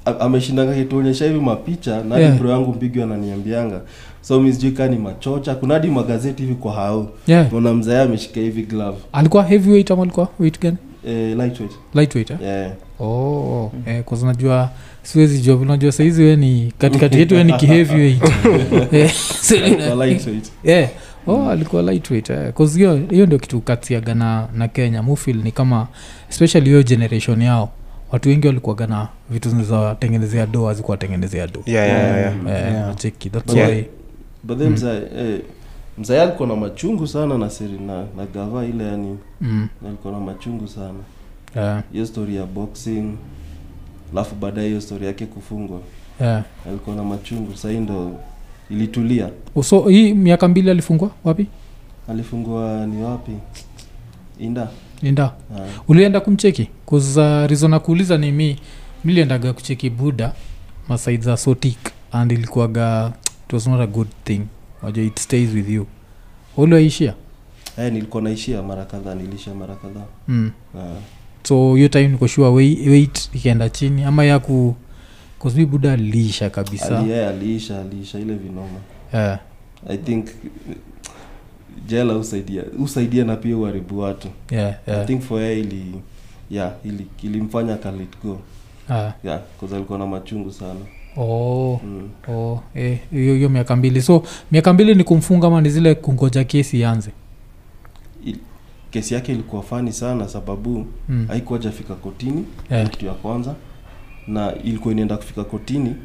[0.05, 2.37] ameshindanga kituonyesha hivi mapicha na Yeah.
[2.39, 3.81] pro yangu mbigi ananiambianga.
[4.21, 5.55] So mi sijui ni machocha.
[5.55, 7.09] Kuna hadi magazeti hivi kwa hao.
[7.27, 7.51] Yeah.
[7.51, 8.97] Mona mzae ameshika hivi glove.
[9.13, 10.77] Alikuwa heavyweight ama alikuwa weight gani?
[11.07, 11.71] Eh, lightweight.
[11.93, 12.37] Lightweight eh?
[12.41, 12.71] yeah.
[12.99, 14.69] oh eh, kwa najua
[15.03, 15.55] siwezi jua.
[15.55, 18.21] Unajua saizi we ni katikati yetu we ni kiheavyweight
[18.91, 19.11] Eh,
[20.63, 20.89] yeah.
[21.27, 22.53] oh alikuwa lightweight eh.
[23.09, 25.03] Hiyo ndio kitu katiaga na, na kenya.
[25.03, 25.87] Mufil ni kama
[26.29, 27.69] especially hiyo generation yao
[28.13, 32.65] watu wengi walikuwaga na vitu zinazowatengenezea do azikuwatengenezea do yeah, yeah, yeah, yeah.
[32.67, 32.87] Eh, Yeah.
[32.87, 33.69] nacheki, that's Yeah.
[33.69, 33.83] why
[34.43, 34.73] but then Mm.
[34.73, 35.39] mzae eh,
[35.97, 40.19] mzae alikuwa na machungu sana na siri na, na gava ile yani mm, alikuwa na
[40.19, 40.99] machungu sana
[41.55, 43.11] yeah, hiyo story ya boxing
[44.11, 45.79] alafu baadaye hiyo story yake kufungwa
[46.21, 46.43] yeah.
[46.69, 48.11] alikuwa na machungu sahii ndo
[48.69, 49.29] ilitulia
[49.63, 51.47] so hii miaka mbili alifungwa wapi
[52.09, 53.31] alifungwa ni wapi
[54.39, 54.67] inda
[55.03, 56.69] inda Ah, ulienda kumcheki?
[56.85, 58.59] Kuza rizona kuuliza ni mi
[59.03, 60.33] miliendaga kucheki buda
[60.89, 61.77] masaid za sotik
[62.11, 63.13] and ilikuwaga
[63.47, 64.41] it was not a good thing.
[64.81, 65.87] Waja it stays with you.
[66.57, 67.13] Uliwaishia?
[67.75, 70.05] Hey, nilikuwa naishia mara kadhaa nilisha mara kadhaa.
[70.27, 70.51] Mm.
[70.79, 70.95] Ah,
[71.43, 74.75] so hiyo time nikoshua weit ikaenda chini ama yaku
[75.43, 76.99] kasbi buda aliisha kabisa.
[76.99, 78.79] Ali- eh, aliisha aliisha ile vinoma.
[79.13, 79.39] Yeah.
[79.89, 80.27] i think
[81.87, 85.85] jela usaidia usaidia na pia uharibu watu yeah, i think for yeye ili
[86.49, 88.39] yeah ili ilimfanya kalit go
[88.89, 89.39] Ah, yeah
[89.73, 90.79] alikuwa na machungu sana
[91.17, 92.09] oh, mm.
[92.35, 96.43] oh, eh, hiyo hiyo miaka mbili so miaka mbili ni kumfunga ama ni zile kungoja
[96.43, 97.11] kesi ianze
[98.91, 101.25] kesi yake ilikuwa fani sana sababu mm.
[101.27, 102.89] haikuwa jafika kotini yeah.
[102.89, 103.55] kitu ya kwanza
[104.27, 105.95] na ilikuwa inaenda kufika kotini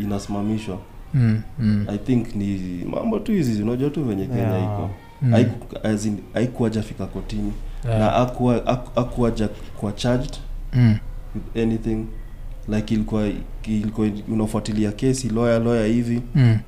[0.00, 0.78] inasimamishwa
[1.14, 1.40] mm.
[1.58, 1.86] Mm.
[1.88, 2.58] i think ni
[2.90, 4.62] mambo tu hizi unajua tu venye kenya Yeah.
[4.64, 4.90] iko
[5.22, 5.32] Mm.
[5.32, 7.52] Haiku- haikuwa jafika kotini
[7.86, 7.98] Yeah.
[7.98, 10.32] na akuwa haku- hakuwa ja kuwa charged
[10.72, 10.96] Mm.
[11.34, 12.04] with anything
[12.68, 13.28] like ilikuwa
[13.66, 16.58] ilikuwa unafuatilia kesi lawyer lawyer hivi Mm.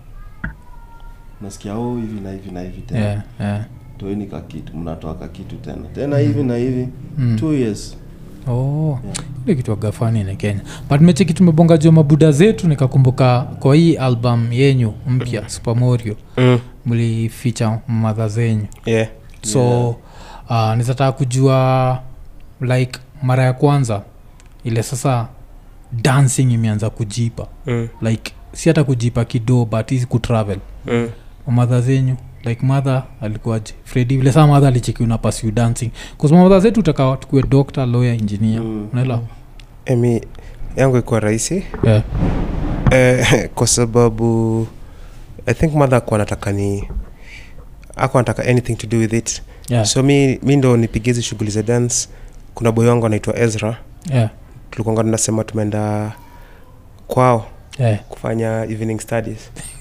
[1.41, 3.65] nasikia oh hivi na hivi na hivi tena Yeah, yeah.
[3.99, 6.89] toeni kakitu mnatoa kakitu tena tena hivi na hivi
[7.19, 7.37] Mm.
[7.41, 7.97] two years
[8.49, 9.17] Oh, Yeah.
[9.47, 14.53] ile kitu agafani ni kenya but mecheki tumebonga juu mabuda zetu nikakumbuka kwa hii album
[14.53, 16.59] yenyu mpya supermorio mm.
[16.87, 19.09] Mlificha madha zenyu yeah.
[19.43, 19.61] so
[20.51, 20.71] Yeah.
[20.71, 22.01] uh, nizataka kujua
[22.61, 24.03] like mara ya kwanza
[24.65, 25.29] ile sasa
[25.93, 27.89] dancing imeanza kujipa mm.
[28.03, 31.11] like si hata kujipa kidoo but hizi kutravel mm.
[31.47, 36.81] madha zenyu like madha alikuwaje fredi vile saa madha alicheki una pursue dancing bcause zetu
[36.81, 38.89] utakawa tukue doctor lawyer engineer Mm.
[38.93, 39.23] unaelewa
[39.87, 40.21] emi
[40.77, 42.03] yangu ikuwa rahisi yeah.
[42.91, 44.67] eh, kwa sababu
[45.47, 46.89] i think mother akuwa nataka ni
[47.97, 49.85] aku anataka anything to do with it Yeah.
[49.87, 52.09] so mi, mi ndo nipigizi shughuli za dance
[52.55, 53.77] kuna boy wangu anaitwa ezra
[54.13, 54.31] Yeah.
[54.71, 56.13] tulikuanga tunasema tumeenda
[57.07, 57.47] kwao
[57.79, 57.99] Yeah.
[58.09, 59.39] kufanya evening studies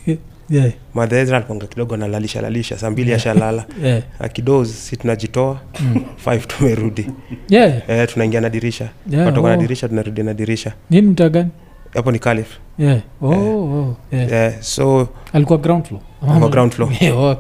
[0.49, 0.71] Yeah.
[0.93, 4.04] madha ezra alikuanga kidogo analalisha lalisha saa mbili ashalala Yeah.
[4.19, 6.04] akidos si tunajitoa Mm.
[6.26, 7.10] five tumerudi
[7.49, 7.82] Yeah.
[7.89, 9.52] eh, tunaingia na dirisha Yeah, watoka oh.
[9.52, 11.49] na dirisha tunarudi na dirisha nini mtagani
[11.93, 12.99] hapo ni calif yeah.
[13.21, 13.95] oh, oh.
[14.12, 14.62] Yeah.
[14.62, 16.91] so alikuwa ground floor Alikuwa ground floor.
[17.13, 17.29] Oh,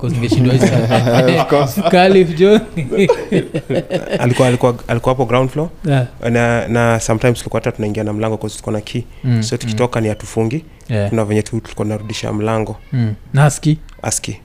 [4.19, 6.07] alikuwa alikuwa alikuwa hapo ground floor Yeah.
[6.31, 10.07] na, na sometimes tulikuwa hata tunaingia na mlango tuko na key Mm, so tukitoka ni
[10.07, 11.09] hatufungi yeah.
[11.09, 13.13] kuna venye tu tulikuwa tunarudisha mlango Mm.
[13.33, 13.79] na aski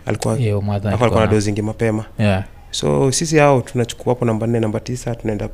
[0.07, 2.45] alikuwa Yeah, mother hapo alikuwa na dozingi mapema Yeah.
[2.71, 5.49] so sisi hao tunachukua hapo namba nne namba tisa tunaenda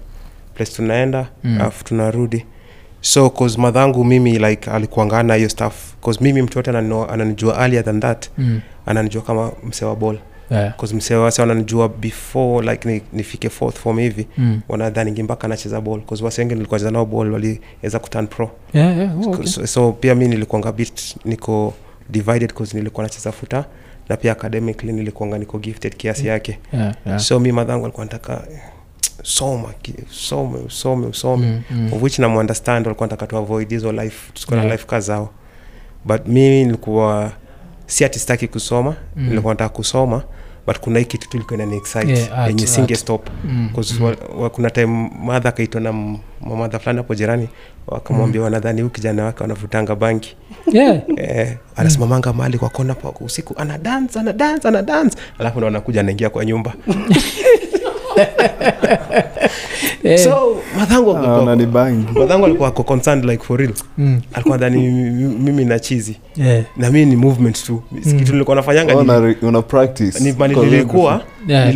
[0.55, 1.61] place tunaenda Mm.
[1.61, 2.45] alafu tunarudi
[3.07, 8.01] so cause madhangu mimi like alikuangana hiyo staff cause mimi mtu yote ananijua, earlier than
[8.01, 8.61] that Mm.
[8.87, 10.19] ananijua kama msee wa ball
[10.51, 10.77] Yeah.
[10.77, 14.61] cause msee wase wananijua before like ni, nifike fourth form hivi Mm.
[14.69, 18.99] wanadhaningi mpaka anacheza bol cause wase wengi nilikuwa cheza nao bol waliweza kutan pro Yeah,
[18.99, 19.47] yeah, oh, okay.
[19.47, 21.75] so, so pia mi nilikuanga bit niko
[22.11, 23.64] divided cause nilikuwa nacheza futa
[24.09, 27.19] na pia academically nilikuanga niko gifted kiasi yake Yeah, yeah.
[27.19, 28.43] so mi madhangu alikuwa nataka
[29.25, 29.69] soma
[30.11, 31.93] some usome usome Mm, mm.
[31.93, 34.69] of which namuunderstand walikuwa nataka tu avoid hizo life tukuwa Yeah.
[34.69, 35.31] na life kazao
[36.05, 37.33] but mimi nilikuwa
[37.87, 39.29] si atistaki kusoma Mm.
[39.29, 40.23] nilikuwa nataka kusoma
[40.67, 44.03] but kuna hii kitu tu ilikuwa inani excite Yeah, yenye singe stop Mm, mm.
[44.03, 45.93] wa, wa, kuna time madha akaitwa na
[46.41, 47.49] mamadha fulani hapo jirani
[47.87, 48.45] wakamwambia Mm.
[48.45, 50.37] wanadhani huu kijana wake wanavutanga banki
[50.73, 51.03] Yeah.
[51.17, 56.01] eh, anasimamanga mali kwa kona usiku ana dance ana dance ana dance alafu ndo anakuja
[56.01, 56.75] anaingia kwa nyumba
[60.05, 63.72] Eh, so madhangu alikuwa- nani bangi madhangu alikuwa ako concerned like for real.
[63.98, 66.16] Mm, alikuwa dhani mimi- mimi na chizi.
[66.37, 67.83] Yeah, na mimi ni movement tu.
[67.92, 68.18] Mm.
[68.18, 70.24] kitu nilikuwa nafanyanga ni, una, una practice.
[70.24, 71.68] ni mali nilikuwa nilikuwa yeah,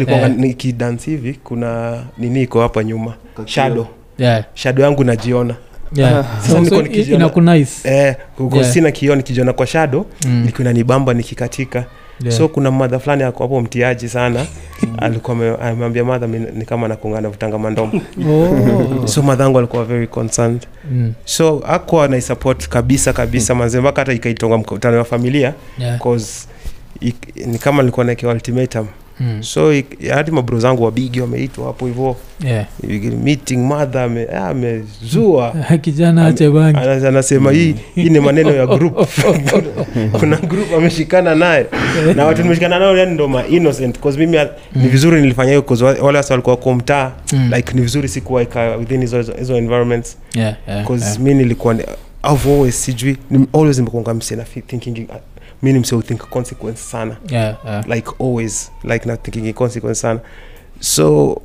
[1.11, 3.14] hivi kuna nini iko hapa nyuma?
[3.44, 3.87] Shado
[4.18, 5.55] yeah, shadow yangu najiona.
[5.94, 6.27] Yeah.
[6.40, 7.18] Sasa So- so nikijiona-
[7.88, 8.16] eh,
[8.61, 8.72] Yeah.
[8.72, 10.42] sina kioo nikijiona kwa shadow Mm,
[11.14, 11.85] nikikatika
[12.20, 12.38] yeah.
[12.38, 14.46] so kuna madha fulani ako hapo mtiaji sana.
[14.98, 18.00] Alikuwa ameambia madha ni kama nakungana vutanga mandomo.
[18.31, 19.07] Oh.
[19.07, 20.66] so madhangu alikuwa very concerned.
[20.90, 23.54] Mm, so akuwa naisupport kabisa kabisa.
[23.54, 26.48] Manze mpaka hata ikaitonga mkutano wa familia yeah, cause
[27.00, 28.88] ik, ni kama nilikuwa naekewa ultimatum mm,
[29.40, 32.66] so ik- hadi mabro zangu wabigi wameitwa hapo hivo yeah.
[33.24, 35.54] meeting mother ah, amezua.
[35.83, 36.78] Kijana ache bangi.
[36.78, 39.09] anasema hii hii ni maneno ya group.
[40.20, 41.66] Kuna group ameshikana naye.
[42.16, 44.38] Na watu nimeshikana nao yani ndo ma innocent cause mimi
[44.74, 47.12] ni vizuri nilifanya hiyo cause wale wasa walikuwa kwa mtaa.
[47.33, 47.50] Mm.
[47.57, 50.16] like ni vizuri sikuwaika within hizo hizo environments.
[50.35, 51.18] Yeah, yeah, cause yeah.
[51.18, 51.83] mi nilikuwa ni-
[52.33, 53.16] I've always sijui
[53.52, 55.07] always nimekuanga mse na thinking
[55.62, 57.16] mi ni think consequence sana.
[57.31, 57.88] Yeah, yeah.
[57.88, 60.21] like always like nathinking consequence sana.
[60.81, 61.42] So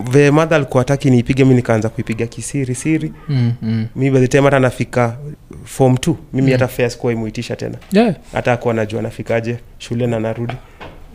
[0.00, 3.12] ve madha alikuwa ataki niipige mi nikaanza kuipiga kisiri siri.
[3.28, 3.86] Mm, mm.
[3.96, 5.16] mi by hata nafika
[5.64, 6.52] form t mimi Mm.
[6.52, 7.78] hata fea sikuwa imuitisha tena.
[7.92, 10.54] Yeah, hata akuwa najua nafikaje shule na narudi.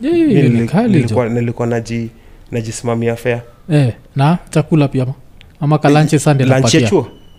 [0.00, 2.10] Yeah, yeah, nili- ni nilikuwa, nilikuwa naji
[2.50, 3.92] najisimamia fea yeah.
[4.16, 5.02] na chakula pia
[5.60, 5.78] ama?
[5.78, 6.80] Kalanche sande lunch ya napatia?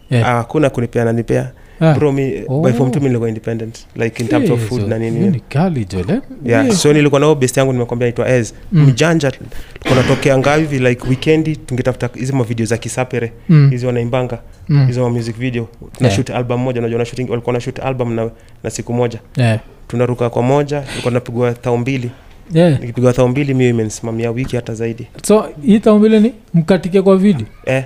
[0.10, 0.30] Yeah.
[0.30, 1.94] Ah, kunipea nanipea Ah.
[1.94, 2.62] bro mi Oh.
[2.62, 5.42] by form two mi nilikuwa independent like in terms of food na nini.
[5.50, 8.54] Kali jo yeah so nilikuwa nao best yangu nimekwambia naitwa ez.
[8.72, 8.86] Mm.
[8.86, 13.32] mjanja tulikuwa natokea hivi like weekendi tungetafuta hizi mavideo za kisapere.
[13.50, 15.68] Mm, hizi wanaimbanga mm, hizo ma music video.
[15.80, 16.16] Tuna Yeah.
[16.16, 18.30] shoot album moja unajua na shooting walikuwa na shoot album na,
[18.64, 19.20] na siku moja.
[19.38, 22.12] Yeah, tunaruka kwa moja ilikuwa tunapigwa thao mbili.
[22.54, 22.80] Yeah.
[22.82, 25.08] nikipigwa thao mbili mio imenisimamia wiki hata zaidi.
[25.28, 27.48] So hii tambile ni mkatike kwa video?
[27.66, 27.84] Eh,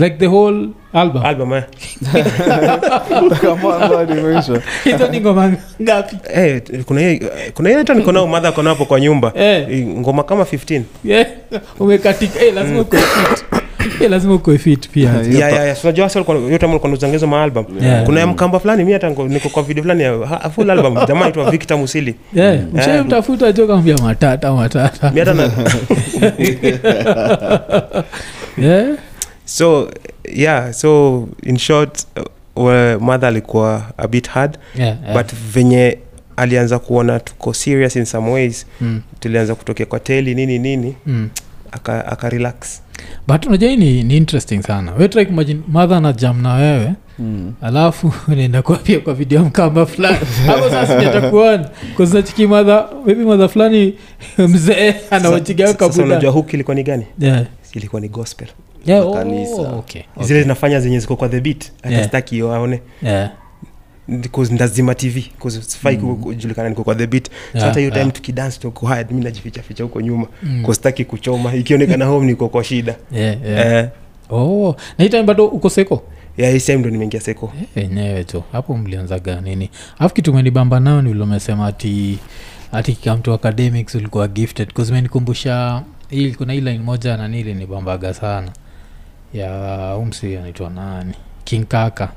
[0.00, 1.62] like the whole album album eh.
[4.84, 8.84] Hizo ni ngoma ngapi Eh, kuna hiyo kuna hiyo hata niko nao madha kona hapo
[8.84, 9.66] kwa nyumba Eh.
[9.70, 11.26] Eh, ngoma kama 15 yeah.
[11.78, 13.44] umekatika eh, lazima uko fit
[14.00, 15.76] eh, lazima ukue fit pia yeah, yeah, yeah.
[15.76, 16.10] So, unajua
[16.82, 18.04] unazangezo maalbum Yeah.
[18.04, 21.50] kuna ya mkamba fulani mi hata niko- kwa video fulani ya full album jamaa aitwa
[21.50, 22.54] Victor Musili yeah.
[22.54, 22.60] Eh.
[22.74, 25.42] mshe mtafuta jo kambia matata matata mi hata na
[28.58, 28.86] yeah.
[29.50, 29.90] So
[30.34, 32.06] yeah so in short
[32.56, 35.16] uh, mother alikuwa a bit hard Yeah, yeah.
[35.16, 35.98] but venye
[36.36, 39.00] alianza kuona tuko serious in some ways mm.
[39.20, 41.28] tulianza kutokea kwa teli nini nini Mm.
[41.72, 42.82] aka, aka relax
[43.28, 45.26] but unajua hii ni, ni interesting sana we try
[45.68, 47.52] madha na jam na wewe Mm.
[47.62, 53.94] alafu unaenda kuapia kwa video mkamba fulani hapo sasa kuzachiki madha maybe madha fulani
[54.38, 57.46] mzee anawachigaa Sasa unajua ilikuwa ni gani yeah.
[57.72, 58.48] ilikuwa ni gospel
[58.86, 59.52] Yeah, oh, kanisa.
[59.72, 60.42] okay, zile okay.
[60.42, 62.54] zinafanya zenye ziko kwa the beat atastaki yeah.
[62.56, 63.30] aone Yeah,
[64.54, 66.16] ndazima tv sifai Mm.
[66.16, 68.12] kujulikana niko kwa the so Yeah, hata hiyo time yeah.
[68.12, 68.58] tukidance
[69.14, 70.62] mi najifichaficha huko nyuma Mm.
[70.62, 73.72] kostaki kuchoma ikionekana home niko kwa shida yeah, yeah.
[73.74, 73.88] eh
[74.30, 76.02] oh na hii time bado uko seko
[76.78, 81.66] ndo nimeingia seko Eh, enyewe tu hapo mlianzaga nini afu kitu menibamba nao ni ulomesema
[81.66, 82.18] ati
[82.72, 88.48] ati kikamtu academics ulikuwa gifted kuzimenikumbusha hii kuna hii line moja nanili nibambaga sana
[89.34, 91.14] ya umsi anaitwa nani?
[91.44, 92.08] King kaka.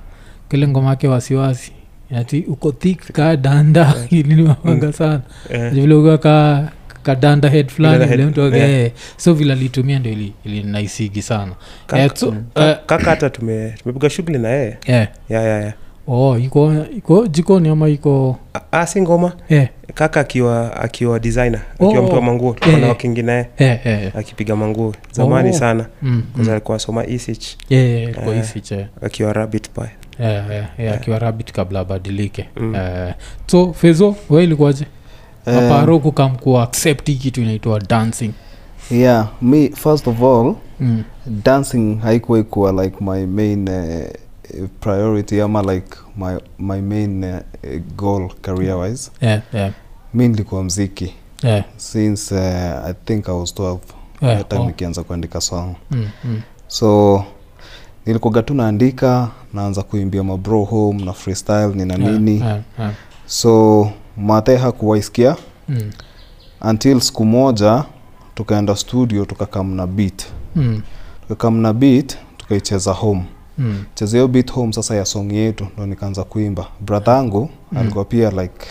[0.49, 1.71] Kile ngoma yake wasiwasi.
[2.15, 3.93] Ati uko thik ka danda.
[4.09, 5.21] Ilinibambaga sana.
[5.49, 6.69] Eh, vile ukiwa ka
[7.03, 11.51] kadanda head fulani Kadanda mtu wake eh, so vile alitumia ndo ili- ilinaisigi sana.
[11.87, 14.77] Kaka- Eh, so, Ka- eh, hata tumepiga shughuli na yeye.
[14.87, 15.07] Yeah.
[15.29, 15.73] yeah, yeah, yeah.
[16.07, 21.61] Oh iko iko jikoni ama iko A, ah, si ngoma eh, kaka akiwa akiwa designer
[21.73, 22.81] akiwa Oh, mtu wa manguo tulikuwa eh.
[22.81, 25.53] na wakingi naye eh, eh, akipiga manguo zamani Oh.
[25.53, 26.49] sana mm, mm.
[26.49, 28.15] alikuwa asoma isich Eh.
[29.01, 29.89] akiwa rabbit pie
[30.19, 32.75] Yeah, yeah, yeah, akiwa rabbit kabla abadilike Mm.
[32.75, 33.13] Eh,
[33.47, 34.85] so fezo we ilikuwaje
[35.45, 38.31] Eh, aparo kukamkua accept hii kitu inaitwa dancing.
[38.91, 41.03] Yeah me first of all mm.
[41.43, 44.05] dancing haikuwa ikuwa like my main uh,
[44.79, 47.39] priority ama like my, my main uh,
[47.95, 49.71] goal career wise yeah, yeah,
[50.13, 51.13] mi nilikuwa mziki.
[51.43, 53.77] Yeah, since uh, i think i was 12
[54.21, 55.75] yeah, yeah, time oh, nikianza kuandika song.
[55.91, 57.23] Mm, mm, so
[58.05, 62.39] nilikuwaga tu naandika naanza kuimbia mabro home na freestyle nina nini.
[62.39, 62.93] yeah, yeah,
[63.25, 65.35] so mathe hakuwaiskia
[65.69, 65.91] mm,
[66.61, 67.83] until siku moja
[68.35, 70.25] tukaenda studio tukakam na beat.
[70.55, 70.81] Mm,
[71.21, 73.23] tukakam na beat tukaicheza home
[73.57, 77.77] mm, cheza hiyo beat home sasa ya song yetu ndo nikaanza kuimba Brathangu Mm.
[77.79, 78.65] alikuwa pia like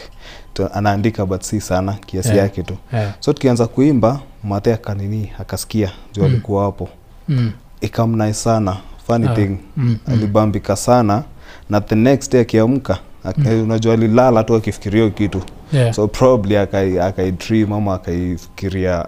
[0.75, 2.40] anaandika but si sana kiasi Yeah.
[2.40, 6.27] yake tu yeah, so tukianza kuimba mate akanini akasikia juu Mm.
[6.27, 6.88] alikuwa hapo
[7.29, 9.35] mm, ikamnai sana funny Ah.
[9.35, 9.97] thing mm, mm.
[10.07, 11.23] alibambika sana
[11.71, 12.99] na the next day akiamka
[13.37, 13.62] Mm.
[13.62, 15.42] unajua alilala tu akifikiria kitu
[15.73, 15.92] Yeah.
[15.95, 19.07] so probably akaidream akai ama akaifikiria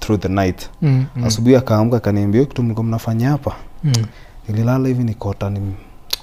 [0.00, 3.92] through the night Mm, mm, asubuhi akaamka akaniambia kitu mlikuwa mnafanya hapa mm.
[4.48, 5.74] Nililala hivi nikota ni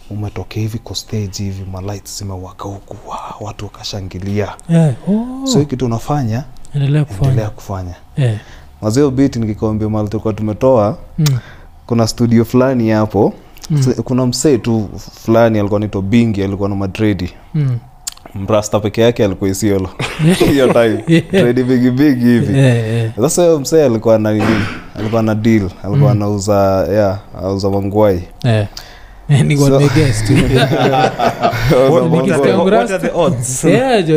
[0.10, 4.54] umetokea hivi kwa stage hivi malight zimewaka huku wa, watu wakashangilia.
[4.70, 6.44] Yeah, oh, so hii kitu unafanya
[6.76, 7.30] endelea kufanya.
[7.30, 7.96] endelea kufanya.
[8.18, 8.38] Yeah,
[8.82, 11.26] mazio bit nikikwambia mali tulikuwa tumetoa mm,
[11.86, 13.34] kuna studio fulani hapo.
[13.70, 13.94] Mm.
[14.04, 14.90] Kuna msee tu
[15.24, 17.34] fulani alikuwa naitwa bingi alikuwa na madredi.
[17.54, 17.78] Mm.
[18.36, 19.89] Mrasta peke yake alikuwa isiolo
[20.52, 22.54] hiyo time tredi dredi bigi bigi hivi.
[23.22, 24.30] Sasa huyo msee alikuwa na
[25.00, 25.69] alikuwa na deal.
[25.84, 26.22] Alikuwa Mm.
[26.22, 28.67] anauza yeah auza mangwai Yeah.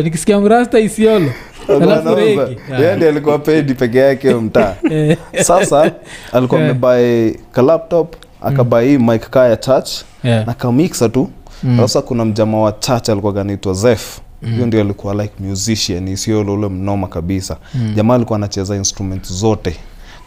[0.05, 1.31] Nikisikia mrasta isiolo
[3.09, 4.75] Alikuwa pedi peke yake mtaa.
[5.43, 5.91] Sasa
[6.33, 9.91] alikuwa amebai ka laptop akabai mic kaa ya church
[10.25, 10.47] yeah.
[10.47, 11.31] na kamiksa tu
[11.63, 11.77] Mm.
[11.79, 14.65] sasa kuna mjama wa church alikuwa anaitwa zef Mm.
[14.67, 17.93] ndio alikuwa like musician sio ule mnoma kabisa Mm.
[17.97, 19.77] jamaa alikuwa anacheza instrument zote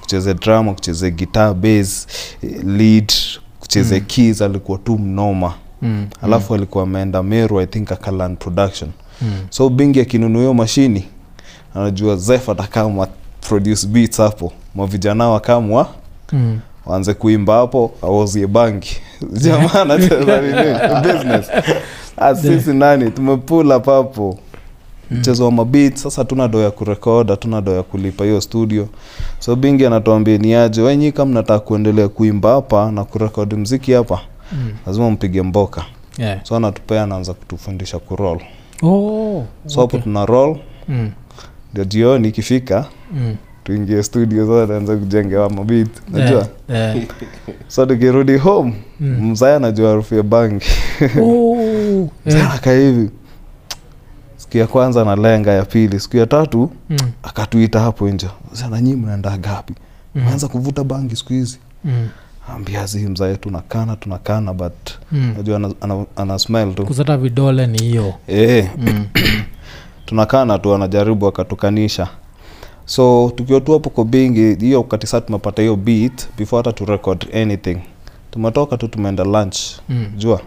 [0.02, 2.08] kucheza drama kucheza guitar bass
[2.64, 3.12] lead
[3.60, 4.02] kucheza Mm.
[4.08, 6.08] keys alikuwa tu mnoma Mm.
[6.22, 8.90] alafu alikuwa ameenda meru i think akalan production
[9.22, 9.32] Mm.
[9.50, 11.06] so bingi akinunua hiyo mashini
[11.76, 13.08] anajua zef atakama
[13.42, 15.90] produce beats hapo mavijana wakamwa
[16.34, 16.60] Mm.
[16.90, 18.98] Waanze kuimba hapo auzie bangi
[19.42, 20.42] jamaa anacheza
[21.14, 21.52] business.
[22.18, 23.12] Ah, sisi nani?
[23.12, 24.40] Tumepula papo
[25.12, 28.88] mchezo wa mabit sasa tuna doo ya kurekod hatuna doo ya kulipa hiyo studio.
[29.40, 30.82] So bingi anatuambia ni aje?
[30.82, 34.20] Wenyi kama nataka kuendelea kuimba hapa na kurekodi mziki hapa?
[34.52, 34.72] Mm.
[34.88, 35.86] lazima mpige mboka.
[36.18, 36.40] Yeah.
[36.44, 38.40] so anatupea anaanza kutufundisha kurol
[38.84, 40.00] Oh, so hapo okay.
[40.00, 40.58] tuna roll.
[40.88, 41.12] Mm,
[41.88, 43.36] jioni ikifika mm.
[43.70, 47.08] Tuingie studio sasa naanza kujengewa mabit najua Yeah, yeah.
[47.68, 49.32] so tukirudi home Mm.
[49.32, 50.66] mzaya anajua harufu ya bangi.
[52.26, 52.64] Yeah.
[52.80, 53.10] hivi.
[54.38, 58.28] Siku ya kwanza na lenga ya pili siku ya tatu Mm, akatuita hapo nje.
[58.82, 59.74] Nyii mnaenda gapi
[60.16, 61.60] mm, anza kuvuta bangi siku hizi.
[61.86, 62.08] Mm,
[62.56, 64.74] ambia zi mzae tunakana tunakana but
[65.12, 65.34] mm.
[65.38, 66.86] najua ana, ana, ana smile tu.
[66.86, 68.14] Kusata vidole ni hiyo.
[68.28, 69.06] E, Mm,
[70.06, 72.08] tunakana tu anajaribu akatukanisha
[72.90, 76.86] so tukiwa tu hapo kwa bingi hiyo wakati saa tumepata hiyo beat before hata tu
[76.86, 77.78] record anything
[78.32, 79.58] tumetoka tu tumeenda lunch
[79.90, 80.08] mm.
[80.18, 80.42] jua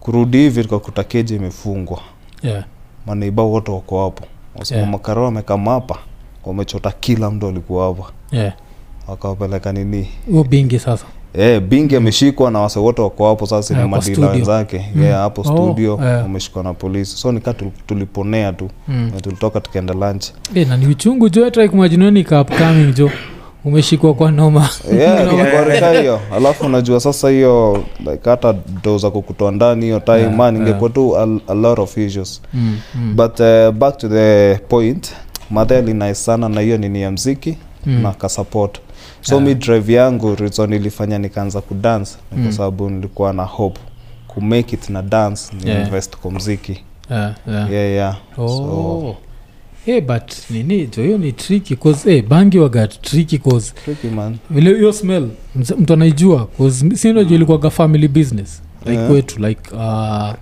[0.00, 2.00] kurudi hivi tukakuta keji imefungwa
[2.42, 2.64] Yeah.
[3.06, 4.24] maneiba wote wako hapo
[4.56, 5.16] wasema Yeah.
[5.24, 5.98] wamekama hapa
[6.44, 8.52] wamechota kila mtu alikuwa hapa Yeah.
[9.08, 13.84] wakawapeleka nini huo bingi sasa e, bingi ameshikwa na wase wote wako hapo sasa Yeah,
[13.86, 14.30] ni kwa madila studio.
[14.32, 15.02] wenzake Mm.
[15.02, 16.64] yeah, hapo Oh, studio yeah.
[16.64, 17.54] na polisi so nika
[17.86, 19.12] tuliponea tu mm.
[19.22, 23.10] Tulitoka tukaenda lunch Eh, na ni uchungu jo try kumajinoni ka upcoming jo
[23.64, 24.68] umeshikwa kwa noma
[24.98, 30.18] yeah, tukaboreka hiyo alafu unajua sasa hiyo like hata do za kukutoa ndani hiyo time
[30.18, 30.92] Yeah, man yeah.
[30.92, 35.12] tu a, a lot of issues mm, mm, but uh, back to the point
[35.50, 38.02] madheli nice sana na hiyo nini ya mziki mm.
[38.02, 38.80] na kasupport
[39.22, 39.46] so Yeah.
[39.46, 42.44] mi drive yangu reason ilifanya nikaanza kudance ni Mm.
[42.44, 43.80] kwa sababu nilikuwa na hope
[44.28, 45.84] kumake it na dance ni Yeah.
[45.86, 46.80] invest kwa mziki
[47.10, 47.72] Yeah, yeah.
[47.72, 48.16] yeah, yeah.
[48.38, 48.46] Oh.
[48.48, 49.16] so
[49.86, 54.74] hey, but nini hiyo ni tricky cause hey, bangi waga tricky cause tricky man vile
[54.76, 55.28] hiyo smell
[55.78, 59.08] mtu anaijua cause sinajua ilikuwaga family business like Yeah.
[59.10, 60.32] kwetu like uh,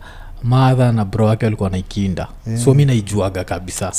[0.42, 2.62] madha na bro wake walikuwa naikinda Yeah.
[2.62, 3.92] so mi naijuaga kabisa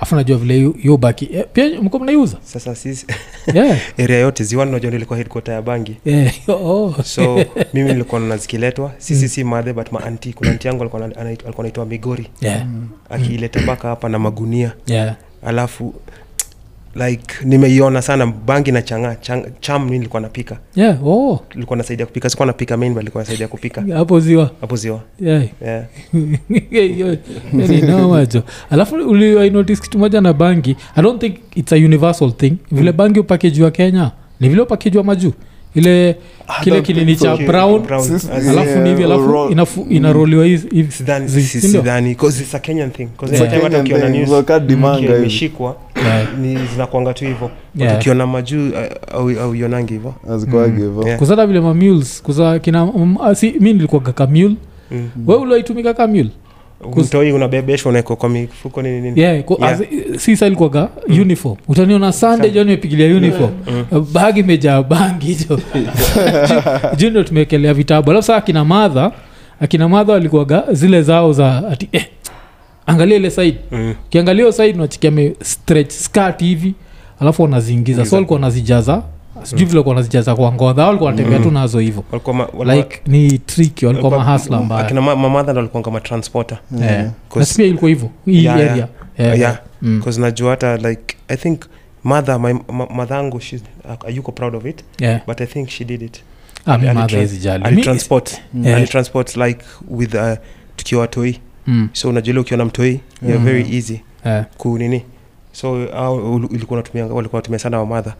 [0.00, 3.06] afu najua vile hiyo- baki eh, pia mko mnaiuza sasa sisi
[3.54, 3.78] yeah.
[3.98, 6.34] area yote ziwani ilikuwa headquarter ya bangi yeah.
[6.48, 6.94] oh.
[7.04, 11.86] so mimi nilikuwa nazikiletwa zikiletwa sisi si madhe but maanti kuna anti yangu alikuwa naitwa
[11.86, 12.66] migori yeah.
[13.10, 15.16] akiileta mpaka hapa na magunia yeah.
[15.46, 15.94] alafu
[16.94, 21.06] like nimeiona sana bangi na changa chang, cham mi nilikuwa napika yeah.
[21.06, 21.40] oh.
[21.54, 25.44] likuwa nasaidia kupika sikuwa napika main but nasaidia kupika hapo ziwa hapo ziwa yeah.
[25.62, 25.84] yeah.
[28.70, 33.20] alafu uliwainotis kitu moja na bangi i don't think its a universal thing vile bangi
[33.20, 35.32] upakejwa kenya ni vile upakejwa majuu
[35.74, 36.16] ile
[36.62, 37.82] kile don't kinini cha brown.
[38.48, 40.92] Alafu ni hivi alafu inaroliwa hivi- hivi.
[40.92, 41.80] Sidhani zi- si- sindio?
[41.80, 43.08] sidhani 'cause it's a kenyan thing.
[43.16, 44.30] 'Cause It's a every time hata Kenyan ukiona thing, news.
[44.30, 45.22] So ka dimanga ikiwa hivi.
[45.22, 45.76] imeshikwa.
[46.06, 46.38] Yeah.
[46.38, 47.50] ni zinakwanga tu hivo
[47.96, 54.12] ukiona majuu uh, auionangi hivokuzata hivo kusata vile mamules kuza kina um, ah, mi nilikuwaga
[54.12, 54.54] kamule
[54.90, 55.08] mm.
[55.26, 56.30] we uliwaitumika kamule
[56.96, 59.20] mtoi unabebeshwa unawekwa kwa mifuko nini nini?
[59.20, 60.36] Yeah, Yeah.
[60.36, 60.46] sa
[61.08, 61.56] uniform.
[61.68, 63.50] Utaniona sunday jo nimepigilia uniform.
[64.12, 65.56] Bagi imejaa bangi jo
[66.48, 68.10] Ju- juu ndo tumewekelea vitabu.
[68.10, 69.12] Alafu saa akina madha
[69.60, 72.06] akina madha walikuwaga zile zao za ati eh,
[72.86, 73.58] angalia ile side.
[73.72, 73.94] Mm.
[74.06, 76.74] ukiangalia hiyo side unachikia me stretch skirt hivi
[77.20, 78.06] alafu wanaziingiza.
[78.06, 79.02] So alikuwa wanazijaza
[79.42, 82.04] sijui vile walikuwa wanazijaza kwa ngodha walikuwa wanatembea tu nazo hivo
[82.64, 84.84] like ni tricky walikuwa mahasla mbaya.
[84.84, 86.58] akina mamadha ndo walikuwa kama transporter.
[86.80, 87.10] Yeah.
[87.30, 88.88] Cause- pia ilikuwa hivyo hii Yeah, area.
[89.18, 89.58] Eh, yeah.
[89.82, 90.00] mm.
[90.00, 91.60] bcause najua hata like i think
[92.04, 95.20] mother my ma- madhangu uh, ayuko proud of it Yeah.
[95.26, 96.20] but i think she did it.
[96.66, 98.76] Ah, mi Ali- hizi jali Mi- alitransport Yeah.
[98.76, 100.20] alitransport like with uh,
[100.76, 101.34] tukiwa toi.
[101.66, 103.44] Mm, so unajua ukiwa na mtoi you're Mm.
[103.44, 104.44] very easy yeah.
[104.58, 105.02] kunini
[105.52, 108.14] so uh, ilikuwa natumia walikuwa natumia sana wamadha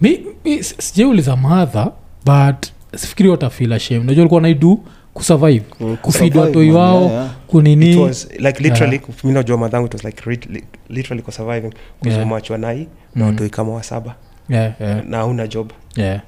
[0.00, 1.92] mi, mi sijauliza madha
[2.24, 5.64] but sifikiri watafila shame najua likuwa naidu kusurvive
[6.02, 10.62] kufidi watoi wao kunini it was like literally mi najua madhangu it was like rit-
[10.88, 11.70] literally kwa surviving.
[12.04, 12.58] Yeah.
[12.58, 13.30] nai na Mm.
[13.30, 14.14] watoi kama wa saba.
[14.48, 15.72] Yeah, yeah, na hauna job.
[15.96, 16.20] Yeah.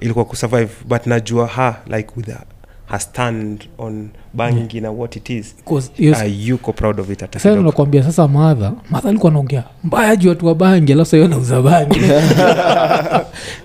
[0.00, 2.42] ilikuwa kusurvive but najua ha like with her,
[2.90, 5.54] her stand on bangi na what it is
[5.96, 10.46] hiyo- ayuko proud of it sasa nakwambia sasa madha madha alikuwa naongea mbaya juu watu
[10.46, 12.00] wa bangi alafu sahiyo nauza bangi.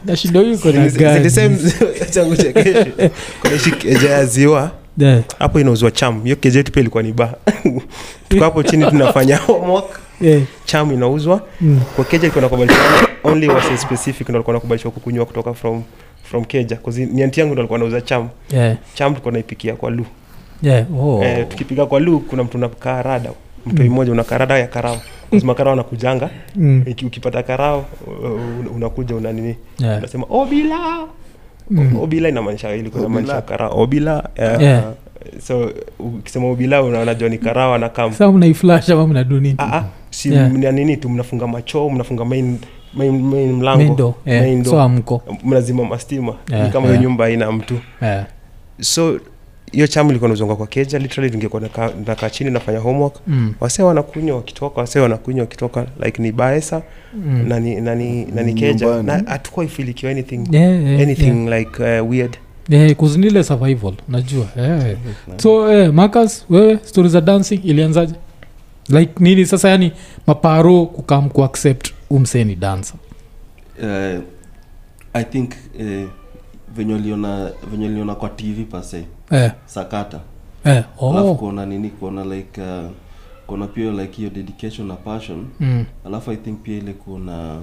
[0.05, 1.57] Nashindo yuko na It's the gani same?
[2.13, 2.85] Changu cha kesho.
[3.41, 4.71] kuna shi keja ya ziwa.
[4.97, 7.33] Yeah, hapo inauzwa cham hiyo kejetu pia ilikuwa ni ba
[8.29, 9.99] tuko hapo chini tunafanya homework.
[10.21, 11.41] Yeah, cham inauzwa.
[11.61, 15.83] Mm, kwa keja ilikuwa nakubalishwa only was specific ndo alikuwa nakubalishwa kukunywa kutoka from
[16.33, 16.77] from keja
[17.13, 18.29] ni anti yangu ndo alikuwa nauza cham.
[18.51, 20.05] Yeah, cham tulikuwa naipikia kwa lu
[20.63, 21.23] yeah, oh.
[21.23, 23.29] eh, tukipika kwa lu kuna mtu unakaa rada
[23.65, 24.97] mtoi mmoja una karada ya karao.
[25.31, 29.55] Lazima karao anakujanga Mm, ukipata karao uh, unakuja una nini?
[29.79, 30.79] Yeah, unasema obila.
[31.69, 33.79] Mm, obila inamaanisha ili kunamaanisha karao.
[33.81, 34.61] Obila yeah.
[34.61, 34.83] Yeah.
[35.47, 39.55] so ukisema ubila una- unajua ni karawa na kam mnaiflash ama mnadu nini?
[39.57, 40.51] Ah, ah, si Yeah.
[40.51, 42.57] nini tu mnafunga machoo mnafunga main,
[42.95, 44.15] main, main mlango.
[44.65, 46.35] So amko mnazima mastima.
[46.51, 47.03] Yeah, kama hiyo yeah.
[47.03, 47.79] nyumba haina mtu.
[48.81, 49.19] So
[49.73, 53.15] hiyo chamu ilikuwa nazonga kwa keja literally ningekuwa nakaa nakaa chini nafanya homework.
[53.27, 56.81] Mm, wasee wanakunywa wakitoka wasee wanakunywa wakitoka like ni baesa
[57.13, 57.45] mm.
[57.47, 58.85] na ni na ni na ni keja.
[58.85, 59.23] Nyumbani.
[59.23, 60.47] na hatukuwa ifilikiwa anything.
[60.51, 62.37] Yeah, yeah, anything like uh, weird.
[62.69, 62.83] Yeah.
[62.85, 64.45] Yeah, kuzinile survival najua.
[64.57, 64.95] Yeah.
[65.37, 68.13] so eh, Marcus, wewe stori za dancing ilianzaje?
[68.89, 69.91] Like nini sasa yani
[70.27, 72.93] maparo kukam kuaccept umseni dansa
[73.79, 74.23] uh,
[75.13, 76.09] i think uh,
[76.75, 80.19] venye uliona venye uliona kwa tv pase eh, sakata.
[80.65, 81.35] Eh, alafu oh.
[81.35, 82.91] kuona nini kuona like uh,
[83.47, 85.45] kuona pia like hiyo dedication na passion.
[85.59, 87.59] Mm, alafu i think pia ile kuona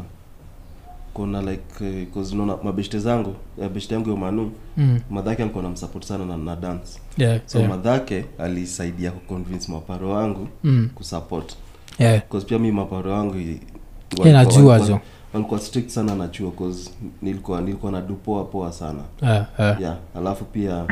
[1.14, 6.04] kuona like uh, naona mabeshte zangu uh, beshte yangu yo manu mm, madhake alikuwa namsupport
[6.04, 7.00] sana na, na dance.
[7.16, 7.70] Yeah, so yeah.
[7.70, 11.56] madhake alisaidia kuconvince maparo wangu Mm, kusupport.
[11.98, 12.22] Yeah.
[12.46, 13.34] pia mi maparo wangu
[14.16, 15.00] i- Yeah, najua walikuwa- jo
[15.32, 16.90] walikuwa strict sana na chuo cause
[17.22, 19.76] nilikuwa nilikuwa na dupoa poa sana Eh, eh.
[19.80, 20.86] yeah alafu pia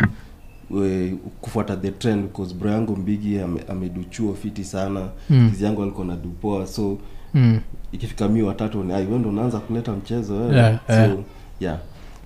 [0.71, 5.83] we, kufuata the trend because bro yangu mbigi ame- ameduchuo fiti sana Mm, kizi yangu
[5.83, 6.99] alikuwa na dupoa so
[7.35, 7.61] mm.
[7.93, 11.17] ikifika mi watatu ni ai wewe ndo unaanza kuleta mchezo wewe Yeah, so yeah.
[11.61, 11.79] yeah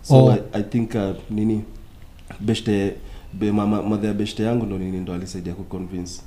[0.02, 0.32] so Oh.
[0.32, 1.62] I, i think uh, nini
[2.40, 2.94] beshte
[3.32, 6.20] be, mama, mother ya beshte yangu ndo nini ndo alisaidia kuconvince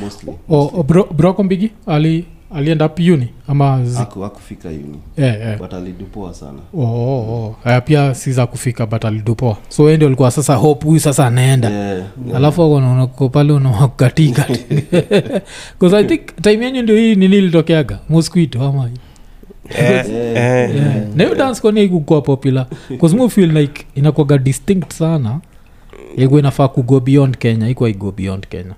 [0.00, 0.80] mostly, O- mostly.
[0.80, 3.28] o bro, broko mbigi ali alienda up uni?
[3.48, 5.00] Ama zi, Aku- akufika uni.
[5.18, 5.58] Yeah, yeah.
[5.58, 6.58] but alidupoa sana.
[6.74, 7.56] Oh, oh, oh.
[7.64, 9.56] Aya, pia si za kufika but alidupoa.
[9.68, 11.70] So ndio alikuwa sasa hope huyu sasa anaenda.
[11.70, 11.96] Yeah,
[12.26, 12.36] yeah.
[12.36, 12.74] alafu
[13.04, 14.46] uko pale unawakatika
[15.78, 17.98] bcause i think time yenyu ndio hii nini ilitokeaga?
[18.08, 18.90] Mosquito ama
[19.68, 20.70] Eh, Yeah.
[20.70, 21.06] eh, yeah.
[21.14, 22.66] na dance kwani aikukua popular?
[22.90, 25.40] Bcause mu feel like inakwaga distinct sana.
[26.16, 28.74] Ikuwa inafaa kugo beyond kenya ikuwa igo beyond kenya.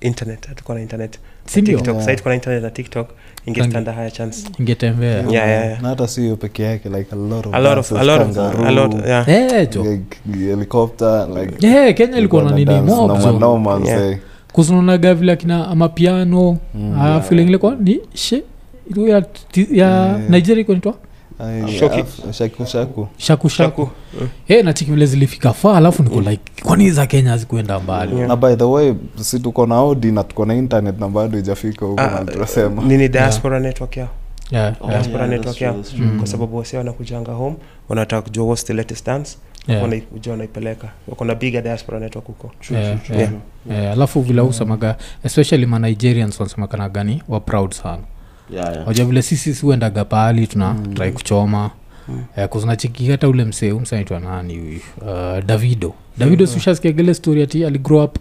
[0.00, 2.04] Internet hatukuwa na internet sindio tiktok Yeah.
[2.04, 3.08] sahii tuko na internet na tiktok
[3.46, 5.82] ingestanda higher chance ingetembea Yeah, yeah, yeah.
[5.82, 8.38] na hata si peke yake like a lot of a lot of a lot of
[8.66, 10.16] a lot yeah Eh, jo like
[10.48, 14.16] helicopter like Yeah, kenya ilikuwa na nini mob Yeah.
[14.52, 16.98] kuzunaga vile akina amapiano Mm.
[16.98, 17.22] yeah.
[17.22, 18.42] feeling ilikuwa ni she
[18.86, 19.16] ilikuwa ya,
[19.56, 20.20] ya Yeah.
[20.30, 20.94] nigeria iko nitwa
[21.38, 22.00] Ai, Shoki.
[22.00, 23.88] af- shaku shaku shaku shaku shaku
[24.20, 24.28] Mm.
[24.44, 28.28] hey, nachiki vile zilifika faa alafu niko like kwani za kenya hazikuenda mbali Yeah.
[28.28, 31.86] na by the way si tuko na odi na tuko na internet na bado ijafika
[31.86, 34.08] huko Ah, na tunasema nini diaspora network yao
[34.50, 35.76] yeah, Oh, diaspora yeah, network yao.
[35.98, 36.18] Mm.
[36.18, 37.56] kwa sababu wase wanakujanga home
[37.88, 39.36] wanataka kujua what's the latest dance
[39.68, 39.88] yeah.
[40.30, 43.38] wanaipeleka wako na bigger diaspora network huko True, Yeah, true, true,
[43.70, 43.84] yeah.
[43.86, 46.90] Eh, alafu vile usemaga especially ma nigerians wanasemekana
[47.28, 48.02] wa proud sana
[48.50, 48.86] Yeah, yeah.
[48.86, 50.94] waja vile sisi siuendaga pahali tuna mm.
[50.94, 51.70] trai kuchoma
[52.08, 52.24] Mm.
[52.36, 56.50] Eh, kuzinachiki hata ule msee umsanaitwa nani huyu uh, davido davido mm.
[56.50, 58.16] siushasikiagele story ati aligrow up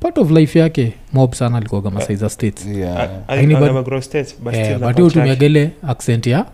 [0.00, 2.66] part of life yake mob sana alikuaga masaiza states.
[2.66, 3.08] Yeah.
[3.28, 3.66] Lakini bado-
[4.40, 6.46] but Eh, still na but punch utumiagele accent ya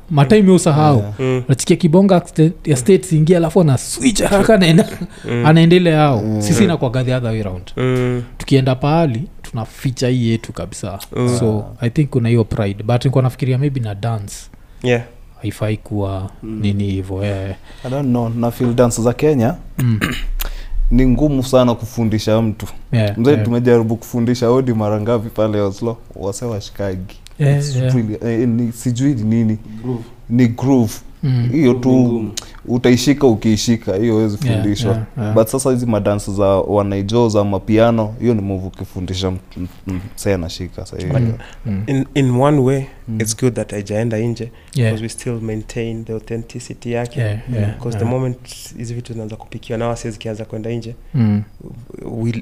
[0.55, 1.05] usahau.
[1.19, 2.23] Mm, nachikia kibonga
[2.65, 4.89] ya states ingia alafu ana switch haraka anaenda
[5.25, 6.43] mm, anaendelea ao Mm.
[6.43, 10.99] sisi nakwaga the other way round mm, tukienda pahali tuna ficha hii yetu kabisa.
[11.17, 11.37] Mm.
[11.39, 12.83] so i think kuna hiyo pride.
[12.83, 14.35] But nikuwa nafikiria maybe na dance.
[14.83, 15.03] Yeah.
[15.43, 16.61] Haifai kuwa Mm.
[16.63, 17.55] nini hivo eh.
[17.85, 19.55] I don't know na feel dance za kenya.
[19.79, 20.01] Mm.
[20.93, 23.45] ni ngumu sana kufundisha mtu yeah, mzee yeah.
[23.45, 27.95] tumejaribu kufundisha odi mara ngapi pale oslo wase washikagi Yeah, yeah.
[27.95, 30.05] really- eh, ni- sijui nini Groove.
[30.31, 31.12] ni groove Mm.
[31.53, 32.25] Hiyo tu
[32.67, 35.35] utaishika ukiishika hiyo wezi Yeah, fundishwa yeah, yeah.
[35.35, 40.01] but sasa hizi madansi za wanaijo za mapiano hiyo ni move ukifundisha m- m- m-
[40.15, 41.33] msee anashika Mm.
[41.67, 41.83] Mm.
[41.87, 43.21] in, in one way Mm.
[43.21, 44.91] it's good that ijaenda nje Yeah.
[44.93, 48.09] because we still maintain the authenticity yake Yeah, yeah, because yeah.
[48.09, 48.39] the moment
[48.79, 51.43] hizi vitu zinaanza kupikiwa na wasi zikianza kwenda nje Mm.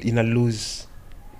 [0.03, 0.85] ina lose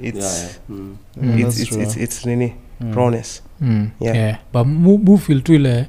[0.01, 0.51] its, Yeah, yeah.
[0.69, 0.97] Mm.
[1.23, 1.39] Mm.
[1.39, 2.95] it's, it's, it's, it's nini Mm.
[2.95, 3.89] rawness Mm.
[4.01, 4.17] Yeah.
[4.17, 4.39] Yeah.
[4.53, 5.87] but mu- mufil tu ile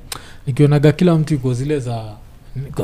[0.48, 2.04] nikionaga kila mtu iko zile za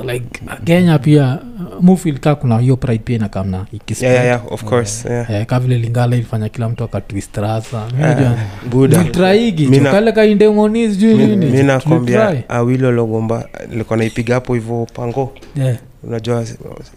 [0.06, 0.26] like
[0.64, 1.40] kenya pia
[1.82, 3.66] mufil ka kuna hiyo pride pia inakamna
[4.02, 5.32] yeah, yeah, yeah, of course yeah.
[5.32, 8.36] Eh, ka vile lingala ilifanya kila mtu akatwistrasa Ah,
[8.70, 15.78] buda traigi Mina- kale kaindemoni sijui nakwambia awilo logomba likuwa naipiga hapo hivyo pango Yeah,
[16.04, 16.46] unajua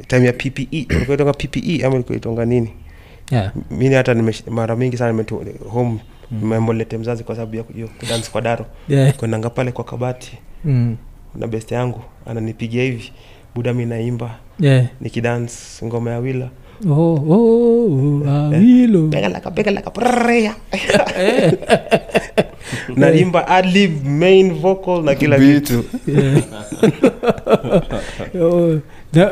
[0.06, 2.70] time ya ppe ilikuwa itonga ppe ama likuitonga nini
[3.30, 3.52] yeah.
[3.70, 4.14] mini hata
[4.50, 5.24] mara mingi sana
[5.68, 5.98] home
[6.42, 7.62] memolete mzazi kwa sababu ya
[8.00, 8.66] kudansi kwa daro.
[8.88, 9.14] Yeah.
[9.16, 10.38] kwendanga pale kwa kabati.
[10.64, 10.96] Mm.
[11.34, 13.12] na best yangu ananipigia hivi
[13.54, 14.30] buda mi naimba.
[14.60, 14.86] Yeah.
[15.00, 16.48] nikidans ngoma ya wila
[16.90, 18.22] oh, oh,
[22.96, 25.84] naimba adlib main vocal na kila kitu
[28.34, 28.80] na-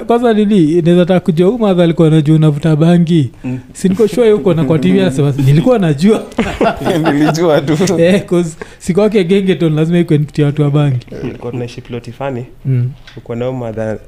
[0.07, 3.31] kwanza lili nawezataka kujua umadha madha alikuwa najua unavuta bangi.
[3.73, 6.23] Sinikoshua yuko na kwa tv asema nilikuwa najua.
[7.13, 7.99] Nilijua tu.
[7.99, 11.07] Yeah, 'cause sikwake gengeton lazima ikwenkutia watu wa bangi.
[11.21, 12.91] Tulikuwa tunaishi piloti fani mm.
[13.17, 13.99] uko nao madha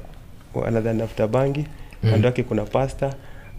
[0.67, 1.65] anadhani navuta bangi.
[2.11, 3.13] Kando yake kuna pasta.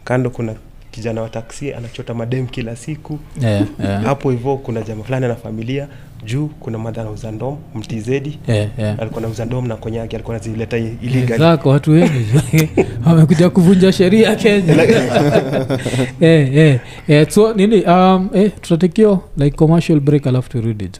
[0.04, 0.54] Kando kuna
[0.90, 3.18] kijana wa taksi anachota madem kila siku.
[3.42, 4.04] Yeah, yeah.
[4.04, 5.88] hapo hivyo kuna jama fulani na familia
[6.24, 9.00] juu kuna madha anauza ndom mtizedi Yeah, yeah.
[9.00, 11.58] alikuwa nauza ndom na konyake alikuwa nazileta illegal.
[11.64, 12.26] Watu wengi.
[13.06, 14.74] Wamekuja kuvunja sheria ya kenya.
[16.20, 20.90] Eh, eh, eh, so nini um, eh, tutatekio like commercial break alafu turudi.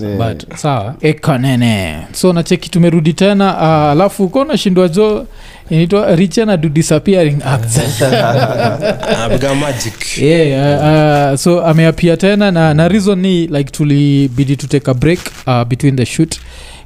[0.00, 0.18] Yeah.
[0.18, 5.26] but sawa ekanene so nacheki tumerudi tena uh, alafu ko nashindwa jo
[5.70, 7.78] inaitwa richa na do disappearing acts.
[9.60, 10.18] Magic.
[10.18, 10.78] Yeah,
[11.28, 15.20] uh, uh, so ameapia tena na, na reason ni like tulibidi to take a break
[15.46, 16.40] uh, between the shoot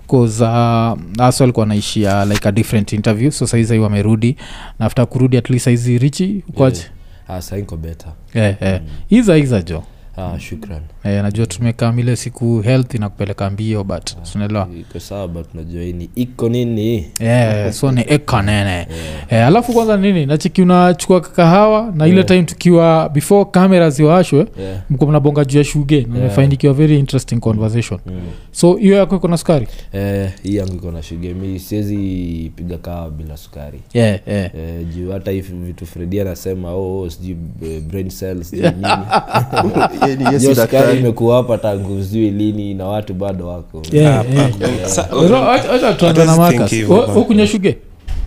[0.08, 4.36] uh, aso alikuwa naishia like a different interview so saizi wamerudi
[4.78, 6.82] na after kurudi at least saizi richi ukwaje
[7.28, 8.80] Ah, sainko beta yeah, yeah.
[9.10, 9.82] iza iza jo
[10.16, 14.10] uh, shukran eh, najua tumekaa mile siku health inakupeleka mbio but
[15.84, 18.86] hii ni iko nini yeah, so ni ekanene
[19.30, 22.28] eh, alafu kwanza nini nachiki unachukua kahawa na ile Yeah.
[22.28, 24.80] time tukiwa before kamera ziwashwe yeah.
[24.90, 26.06] mko mnabonga juu ya shuge
[26.62, 26.74] yeah.
[26.74, 28.20] very interesting conversation mm.
[28.52, 32.78] so hiyo yako iko na sukari eh, hii yangu iko na shuge mi siwezi piga
[32.78, 34.50] kahawa bila sukari yeah, yeah.
[34.54, 38.74] eh, juu hata hivi vitu fredi anasema oh, oh, sijui eh, brain cells yeah.
[40.06, 40.54] nini yes, ni-
[40.92, 41.00] daktari.
[41.00, 43.82] imekuwa hapa tangu sijui lini na watu bado wako.
[43.92, 44.50] Yeah, yeah.
[47.16, 47.78] Ukunywa shuge?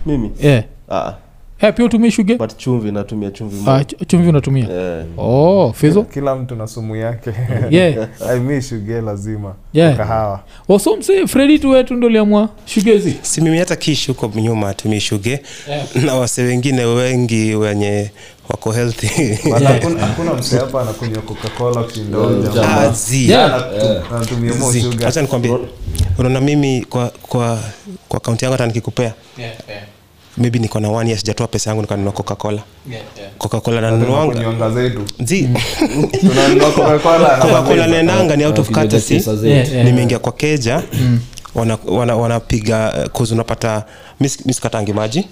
[0.06, 0.30] Mimi?
[0.42, 0.64] Yeah.
[0.90, 1.12] ah,
[1.60, 2.34] Eh, pia utumii shuge?
[2.36, 4.68] But chumvi natumia chumvi Ah, chumvi unatumia?
[5.18, 6.02] Oh fizo?
[6.02, 7.30] Kila mtu na sumu yake.
[7.70, 8.08] Yeah.
[8.68, 9.54] Shuge lazima.
[9.72, 9.96] Yeah.
[9.96, 10.40] kahawa.
[10.68, 10.78] Oh,
[11.26, 15.40] fredi tu wetu ndo liamua shugezi si mimi hata kish huko nyuma atumii shuge.
[16.06, 18.10] Na wase wengine wengi wenye
[18.48, 19.06] wako healthy.
[19.52, 20.06] Hakuna-
[20.60, 21.84] hapa anakunywa coca-cola.
[23.28, 23.62] Yeah.
[24.82, 25.08] Sugar.
[25.08, 25.58] acha nikwambie.
[26.18, 27.58] Unaona mimi kwa kwa
[28.08, 29.12] kwa kaunti yangu hata nikikupea
[30.36, 32.62] maybe niko na one year sijatoa pesa yangu nikanunua coca-cola.
[37.28, 39.14] Na coca-cola naendanga ni out of courtesy.
[39.14, 39.84] Yeah, yeah.
[39.84, 40.82] nimeingia kwa keja.
[41.54, 42.40] Wanapiga wana, wana
[43.12, 43.84] kuzi unapata
[44.20, 45.26] miskatangi maji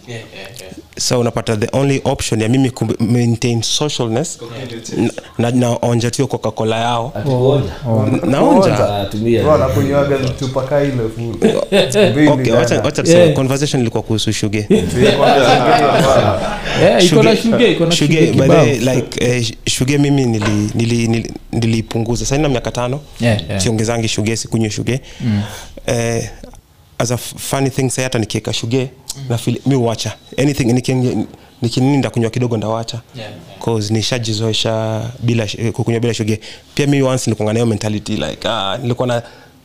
[0.98, 4.38] so unapata the only option ya mimi ku maintain socialness
[4.98, 5.10] yeah.
[5.38, 7.70] na naonja tu coca-cola yao Atuonja.
[8.26, 9.42] naonja Ah, tumia.
[9.42, 11.34] Bro, anakunywaga chupa ka ile full.
[12.12, 12.50] Mbili okay, ndani.
[12.52, 13.34] wacha wacha tuseme Yeah.
[13.34, 14.66] conversation ilikuwa kuhusu shuge
[16.82, 17.22] yeah, iko
[17.86, 17.92] na
[19.66, 23.62] shuge mimi mimi nili- nili- nili- saina miaka tano Yeah, yeah.
[23.62, 25.00] siongezangi shuge sikunywe shuge
[25.86, 26.30] eh,
[27.04, 28.90] as a funny thing say hata nikieka shuge
[29.28, 30.64] na feel, mi uacha anything
[31.62, 33.00] nikinini ndakunywa kidogo ndawacha.
[33.64, 36.40] Cause nishajizoesha bila kukunywa bila shuge.
[36.74, 39.22] Pia mi once nilikuwa nayo mentality like ah, nilikuwa na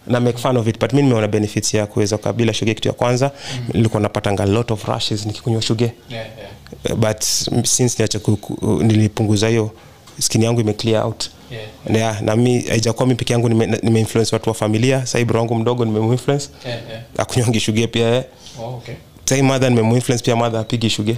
[0.08, 2.88] na make fun of it but mi nimeona benefits ya kuweza kukaa bila shuge kitu
[2.88, 3.32] ya kwanza.
[3.74, 5.92] Nilikuwa napatanga lot of rushes nikikunywa shuge.
[6.90, 7.22] Uh, but
[7.66, 8.20] since niacha
[8.82, 9.72] nilipunguza hiyo
[10.20, 11.95] skin yangu imeclear out out Yeah.
[11.95, 15.06] yeah, na mi haijakuwa mi peke yangu nime- nimeinfluence watu wa familia.
[15.06, 16.50] Sahii bro wangu mdogo nimemuinfluence
[17.18, 18.24] akunywangi shuge pia eh.
[19.26, 21.16] sahii madha nimemuinfluence pia madha apigi shuge.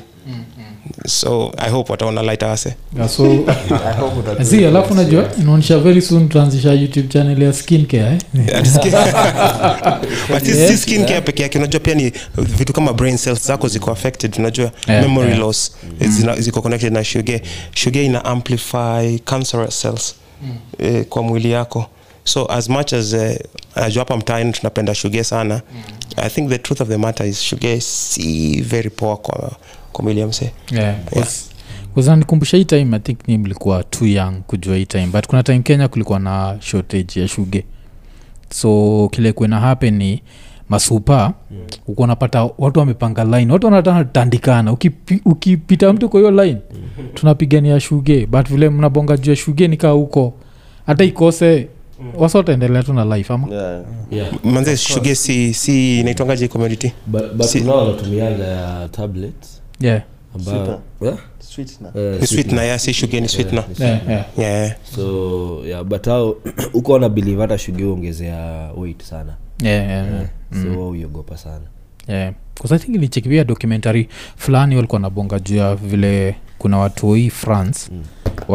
[1.08, 3.24] So i hope wataona light wase Yeah, so
[3.90, 8.04] I hope utatu- zi alafu najua inaonyesha very soon tuanzisha youtube channel ya skin care
[8.06, 8.20] eh?
[10.30, 13.68] but si, si skin care peke yake unajua pia ni vitu kama brain cells zako
[13.68, 15.40] ziko affected unajua Yeah, memory yeah.
[15.40, 15.72] loss
[16.02, 16.36] mm.
[16.42, 17.42] ziko connected na shuge.
[17.74, 20.16] Shuge ina amplify cancerous cells
[20.80, 21.86] eh, kwa mwili yako.
[22.24, 23.20] So as much as uh,
[23.76, 25.62] najua hapa mtaani tunapenda shuge sana
[26.16, 29.52] i think the truth of the matter is shuge si very poa kwa,
[29.92, 30.52] kwa mwili ya msee.
[30.72, 30.96] Yeah,
[31.94, 35.60] kuzanikumbusha hii time i think ni mlikuwa too young kujua hii time but kuna time
[35.60, 37.66] kenya kulikuwa na shortage ya shuge.
[38.54, 40.24] So kile kuena happen ni
[40.72, 41.34] masupa yeah.
[41.88, 45.58] uko napata watu wamepanga line watu wanatandikana ukipita uki
[45.94, 47.08] mtu kwa hiyo line mm.
[47.14, 50.34] tunapigania shuge but vile mnabonga juu ya shuge nikaa huko
[50.86, 51.68] hata ikose
[52.18, 53.48] wasa wataendelea tu na life ama?
[53.56, 53.82] Yeah.
[54.12, 54.30] Yeah.
[54.44, 58.90] manze shuge si, si inaitwangaje commodity But- but Si- wanatumianga
[61.02, 61.18] yeah.
[61.40, 61.92] Sweetener.
[61.96, 63.64] Eh, ni sweet na ya si shuge ni sweet na
[64.38, 66.36] Yeah, so yeah, but hao
[66.74, 70.28] uko wana believe hata shuge huongezea weight sana Yeah, yeah, yeah.
[70.76, 71.66] so uiogopa sana
[72.08, 72.34] yeah.
[72.72, 74.08] I think ilichekivia documentary
[74.38, 78.04] fulani walikuwa nabonga juu ya vile kuna watoi france Mm.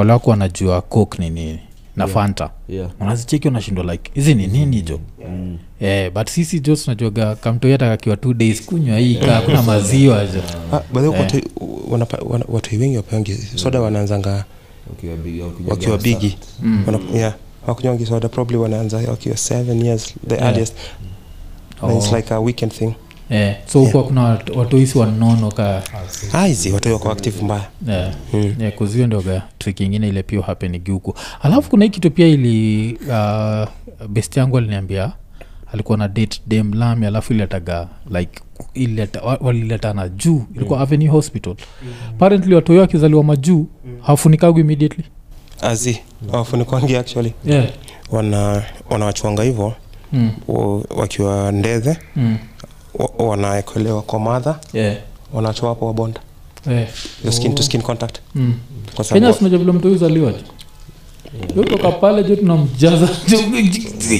[0.09, 1.59] wako wanajua cok ni nini
[1.96, 2.14] na Yeah.
[2.14, 5.59] fanta yeah unazicheki unashindwa like hizi ni nini jo mm.
[5.80, 10.40] yeah, but sisi jo tunajuaga kamtoi atakakiwa two days kunywa hii kaa kuna maziwa jo
[10.72, 10.84] Ah, yeah.
[10.92, 11.42] the way, Eh.
[11.90, 14.44] watu- watu wengi wapewangi soda wanaanzanga
[14.90, 16.38] wakiwa bigi wakiwa bigi
[16.86, 17.34] Wana- yeah
[17.67, 20.47] wakunywangi soda probably wanaanza wakiwa seven years the Yeah.
[20.49, 20.75] earliest.
[21.83, 22.17] And it's Oh.
[22.17, 22.95] like a weekend thing.
[23.31, 23.57] Yeah.
[23.67, 24.23] so huko kuna
[24.57, 27.64] watoisi wanono kaizi aizi wako active mbaya.
[27.89, 28.14] Yeah.
[28.33, 28.55] Mm.
[28.61, 31.14] yeah, kuzio ndoga trik ingine ile pia hapenigi huku.
[31.43, 33.69] Alafu kuna hii kitu pia ili uh,
[34.09, 35.12] best yangu aliniambia
[35.73, 38.41] alikuwa na date dem lami alafu iletaga like
[38.75, 40.43] ileta, waliletana juu.
[40.55, 41.55] Ilikuwa avenue hospital.
[42.11, 43.67] Apparently watoyo wakizaliwa majuu
[44.03, 45.05] hawafunikagwi immediately
[45.61, 46.00] azi
[46.32, 47.66] wafunikwangi actually yeah.
[48.11, 49.72] wana wanawachwanga hivyo
[50.12, 50.30] mm.
[50.96, 52.38] wakiwa ndethe Mm.
[52.94, 54.96] wa- wanaekelewa kwa madha Yeah.
[55.32, 56.20] wanachwa hapo wabonda
[56.70, 56.88] Yeah.
[57.24, 57.64] Your skin to Oh.
[57.66, 58.54] skin contact Mm.
[59.09, 60.32] kenya sababu vile mtu uzaliwa
[61.68, 63.09] toka pale jo tunamjaza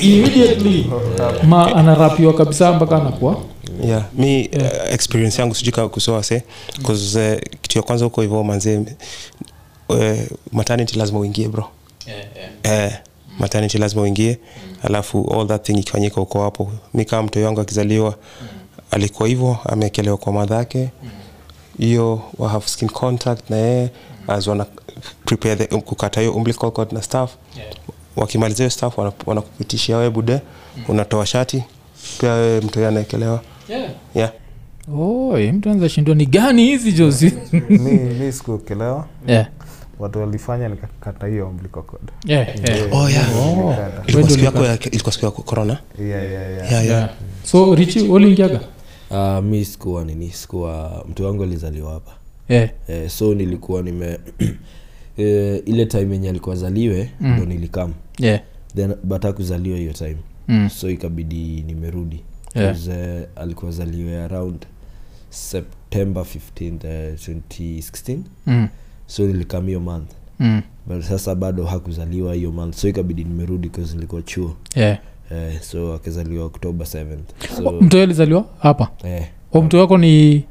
[0.03, 0.87] immediately
[1.49, 3.37] ma anarapiwa kabisa mpaka anakuwa
[3.85, 4.73] yeah mi Yeah.
[4.87, 6.43] uh, experience yangu sijui kusoa se
[6.83, 8.81] bcause uh, kitu ya kwanza huko hivyo manzee
[9.89, 10.17] uh,
[10.53, 11.69] maternity lazima uingie bro.
[12.63, 12.93] Eh,
[13.39, 14.39] maternity lazima uingie.
[14.83, 16.73] Alafu all that thing ikifanyika huko hapo.
[16.95, 18.15] Mi kama mtoi wangu akizaliwa
[18.91, 20.89] alikuwa hivyo ameekelewa kwa madhake
[21.79, 23.91] hiyo wa have skin contact na yeye
[24.29, 24.67] as wana
[25.25, 27.35] prepare the, kukata hiyo umbilical cord na staff
[28.17, 30.41] wakimaliza hiyo staff wana- wanakupitishia wewe bude
[30.89, 31.65] unatoa shati
[32.21, 33.43] pia wewe mtoi anaekelewa.
[33.69, 33.91] Yeah.
[34.15, 34.33] Yeah.
[35.53, 36.15] Mtu anza shindwa.
[36.15, 37.33] Ni gani hizi jozi
[37.69, 39.47] mi, mi sikuokelewa yeah.
[39.99, 42.03] Watu walifanya nikakata hiyo umbilical cord.
[42.25, 42.93] Yeah, yeah.
[42.95, 43.29] Oh, yeah.
[43.29, 44.03] Nilikata.
[44.07, 46.57] ilikuwa siku yako ilikuwa siku ya corona Yeah, yeah, yeah.
[46.57, 46.87] yeah, yeah.
[46.87, 47.11] Yeah.
[47.45, 48.61] so richi uliingiaga
[49.11, 52.13] Ah, mi sikuwa nini sikuwa mtu wangu alizaliwa hapa
[52.49, 52.71] yeah.
[52.89, 54.19] eh, so nilikuwa nime
[55.17, 57.33] eh, ile time yenye alikuwa zaliwe Mm.
[57.37, 58.41] ndo nilikam Yeah.
[58.75, 60.17] then but akuzaliwa hiyo time
[60.49, 60.71] Mm.
[60.71, 62.25] so ikabidi nimerudi
[62.55, 62.89] Yeah.
[62.89, 64.67] eh, alikuwa zaliwe around
[65.31, 68.69] september 15 uh, 2016 Mm.
[69.07, 70.11] So nilikam hiyo month.
[70.39, 70.63] Mm.
[70.87, 72.75] but sasa bado hakuzaliwa hiyo month.
[72.75, 74.57] So ikabidi nimerudi bcause nilikuwa chuo.
[74.75, 74.99] Yeah.
[75.33, 77.19] eh, so akizaliwa oktoba 7th
[77.59, 78.89] Oh, so mtoyo alizaliwa hapa?
[79.05, 79.27] Eh,
[79.63, 80.45] mtoyo wako ni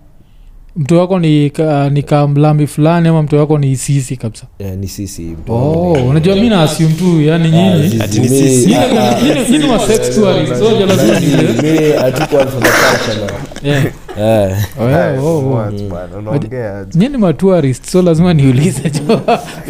[0.77, 4.45] mtu wako ni ka, ni kamlambi fulani ama mtu wako ni sisi kabisa?
[4.59, 7.89] Eh, ni sisi oh, unajua mi na tu yani Ah, nyinyi.
[8.13, 8.75] ni mi- sisi.
[8.75, 11.27] ah, ah, Nyinyi- nyinyi wa sex tourists, so lazima ni-
[11.71, 13.29] mi hatukuwa for the culture, man.
[13.63, 13.85] Yeah.
[14.19, 15.51] Eh, Oh, yeah, oh, oh.
[15.53, 16.99] What, bana, unaongea aje?
[16.99, 18.91] nyinyi ni matourist so lazima niulize Sisi-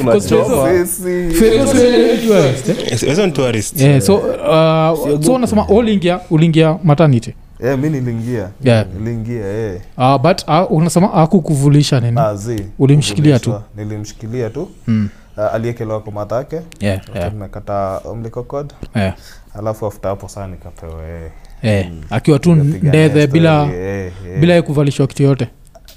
[0.03, 2.03] Fake so unasema ni
[2.69, 2.91] eh?
[2.91, 3.81] Yes, wewe ni tourist
[7.59, 8.85] Yeah, Eh, mi niliingia Yeah.
[8.99, 9.77] niliingia yeah.
[9.97, 12.37] uh, but uh, unasema akukuvulisha nini Ah.
[12.79, 13.61] Ulimshikilia tu?
[13.75, 15.09] Nilimshikilia tu mm.
[15.37, 17.33] uh, aliekelewa kwa matake yeah, yeah,
[18.05, 19.15] umbilical yeah.
[19.53, 21.31] alafu after hapo saa nikapewa eh,
[21.63, 21.87] Yeah.
[22.09, 24.39] akiwa tu ndethe bila eh, eh.
[24.39, 25.47] bila kuvalishwa kitu yote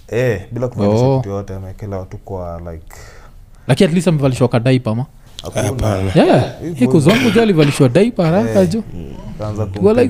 [0.09, 1.19] eh, bila kuvalishwa Oh.
[1.21, 2.97] kitu yote amekelewa tu kwa like
[3.67, 4.95] lakini at least amevalishwa kadaipa
[6.15, 6.55] yeah.
[6.91, 8.69] Kuzongu jo alivalishwa daipa haraka Eh.
[8.71, 8.83] jo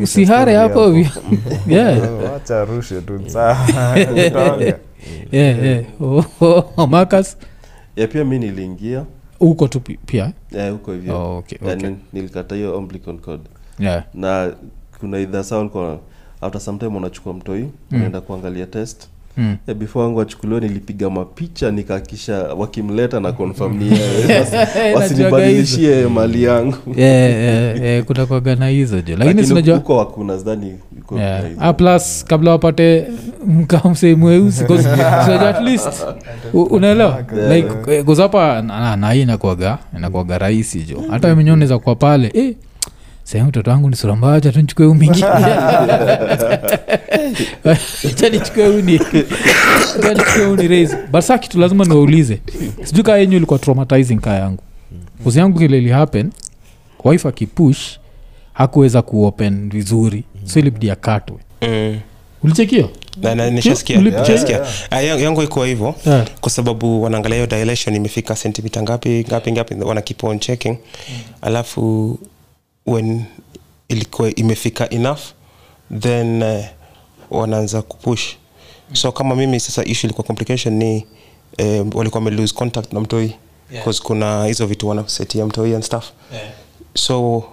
[0.02, 1.10] usihare hapo vi-
[1.74, 1.98] yeah.
[2.32, 3.56] wacha rushe tu saa
[4.26, 4.64] utaona.
[5.32, 5.84] yeah, yeah.
[6.00, 6.64] Oh, oh,
[8.08, 9.04] pia mi niliingia
[9.38, 11.88] huko tu pia eh, huko hivyo oh, okay, Eh, okay.
[11.90, 13.42] ni- nilikata hiyo umbilical code
[13.78, 14.04] Yeah.
[14.14, 14.52] na
[15.00, 15.98] kuna idha saa ulikuwa
[16.40, 19.08] after sometime unachukua mtoi unaenda kuangalia test
[19.38, 19.56] Mm.
[19.66, 23.90] Eh, before wangu wachukuliwa nilipiga mapicha nikahakisha wakimleta na confirm ni
[24.94, 26.76] wasinibadilishie mali yangu.
[26.96, 29.16] Yeah, yeah, yeah, kutakwaga na hizo jo.
[29.16, 30.74] Lakini Lakini hakuna sidhani
[31.16, 31.44] Yeah.
[31.58, 33.06] Ah, plus kabla wapate
[33.46, 34.64] mkamse mweusi
[35.48, 36.06] at least
[36.54, 37.24] unaelewa?
[37.48, 38.62] Like kuzapa
[38.96, 41.02] nahii inakuaga inakuaga rahisi jo.
[41.10, 42.54] Hata menye kwa pale eh,
[43.30, 45.24] sehemu mtoto wangu ni sura tu cha tunchukue umingi
[48.16, 49.00] chanichukue uni
[50.02, 50.96] chanichukue uni raise.
[51.12, 52.40] But saa kitu lazima niwaulize.
[52.84, 54.62] Sijui kaa yenyu ilikuwa traumatizing kaa yangu.
[55.24, 56.30] Kuzi yangu kile ili happen
[57.04, 57.98] wife akipush
[58.52, 60.24] hakuweza kuopen vizuri.
[60.44, 61.98] So ilibidi akatwe mm.
[62.42, 62.90] ulichekio
[64.90, 65.94] Ah, yangu- ikuwa iko hivyo.
[66.40, 70.76] Kwa sababu wanaangalia hiyo dilation imefika sentimita ngapi ngapi ngapi wana keep on checking.
[71.42, 72.18] Alafu
[72.88, 73.24] when
[73.88, 75.20] ilikuwa imefika enough
[75.98, 76.64] then uh,
[77.30, 78.34] wanaanza kupush.
[78.92, 81.06] So kama mimi sasa issue ilikuwa complication ni
[81.56, 83.34] eh, walikuwa wamelose contact na mtoi
[83.72, 83.86] Yeah.
[83.86, 84.00] yeah.
[84.02, 86.10] kuna hizo vitu wanasetia mtoi and stuff.
[86.94, 87.44] So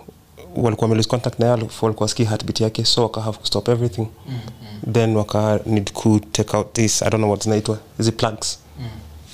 [0.56, 4.08] walikuwa wamelose contact na walikuwa ski heartbeat yake so waka have to stop everything.
[4.92, 8.60] Then waka need ku take out this i don't know what zinaitwa hizi plugs.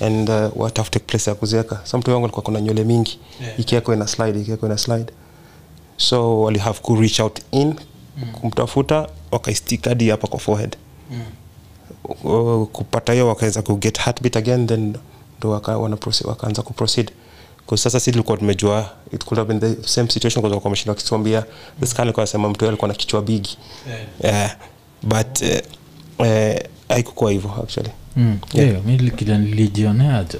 [0.00, 1.80] And uh, watafute place ya kuziweka.
[1.84, 3.18] So mtu wangu alikuwa kuna nywele mingi.
[3.42, 3.60] Yeah.
[3.60, 5.12] ikiweko ina slide ikiweko ina slide
[6.02, 7.74] so wali have ku reach out in
[8.40, 10.76] kumtafuta wakaistikadi hapa kwa forehead.
[12.24, 14.96] Uh, kupata hiyo wakaweza ku get heartbeat again then
[15.38, 17.10] ndo waka, wana proceed, wakaanza kuproceed
[17.74, 21.44] sasa si tulikuwa tumejua it could have been the same situation kwa wameshinda wakituambia
[21.80, 23.58] the scan alikuwa anasema mtu alikuwa na kichwa bigi
[24.22, 24.56] yeah.
[25.02, 26.56] but uh, uh,
[26.88, 27.90] haikukuwa hivyo actually.
[28.16, 28.38] Mm.
[28.54, 30.38] Yeah, mi likija nilijioneajo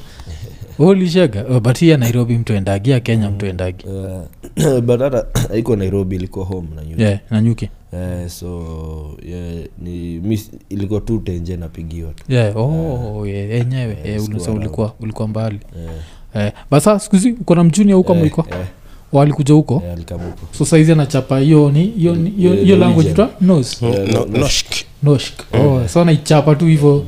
[0.89, 3.85] ulishaga oh, but hiya nairobi mtu endagi ya kenya mtu endagi
[4.57, 7.03] Uh, but hata haiko nairobi ilikuwa home na nyuki.
[7.03, 8.49] Yeah, nanyuki Uh, so
[9.29, 10.21] yeah, ni
[10.69, 12.25] ilikuwa tu tenje napigiwa tu.
[12.29, 12.57] Yeah.
[12.57, 15.61] oh, yeah, enyewe yeah, sikuwa ulikuwa ulikuwa mbali.
[16.35, 16.47] Yeah.
[16.47, 18.67] eh, basa skuzi uko na mjuni eh, mwiko eh,
[19.13, 19.83] walikuja huko?
[19.87, 20.19] Eh,
[20.59, 21.39] so saizi anachapa.
[21.39, 24.67] Hiyo ni hiyo Yeah, the language nos Yeah, no, noshk
[25.03, 27.05] noshk oh, so anaichapa tu hivo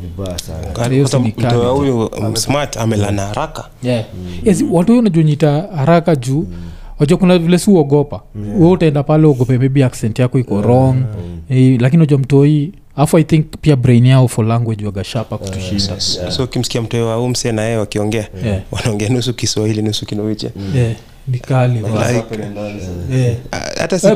[1.74, 3.64] huyu um, smart amelana haraka.
[3.82, 4.04] Yeah.
[4.44, 6.46] yes, watu huyo najunyita haraka juu.
[6.98, 8.60] Wajua kuna vile si uogopa yeah.
[8.60, 10.96] we utaenda pale uogope maybe accent yako iko wrong.
[11.50, 16.00] Eh, lakini wajua mtoi afu i think pia brain yao for language wagashapa kutushinda
[16.30, 18.60] so ukimsikia mtoe wa umse na yeye wakiongea Yeah.
[18.70, 20.92] wanaongea nusu kiswahili nusu kinowiche yeah.
[21.28, 21.82] Ni kali
[23.10, 23.36] yeah.
[23.78, 24.12] hata si Eh,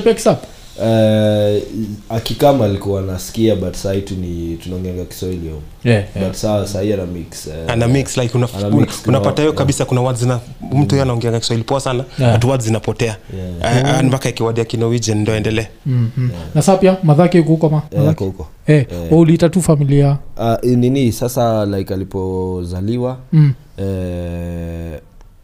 [0.00, 0.48] pia kisapra
[0.84, 1.62] Eh,
[2.08, 6.28] akikama alikuwa nasikia but sahii tu ni tunaongeanga kiswahili yeah, yeah.
[6.28, 9.54] but saa sahii ana mix uh, ana mix like una, Ana mix una, unapata hiyo
[9.68, 9.86] yeah.
[9.86, 10.40] kuna words zina
[10.72, 12.34] mtu yeye anaongea kiswahili poa sana Yeah.
[12.34, 13.16] but words zinapotea
[13.62, 13.84] Yeah.
[13.94, 14.06] uh, mm.
[14.08, 16.28] mpaka ikiwadia kinowijen ndo endelee Mhm.
[16.54, 21.66] na saa pia madhake kukoma eh, madhake huko eh, uliita tu familia uh, nini sasa
[21.66, 23.52] like alipozaliwa mm.
[23.76, 25.00] eh,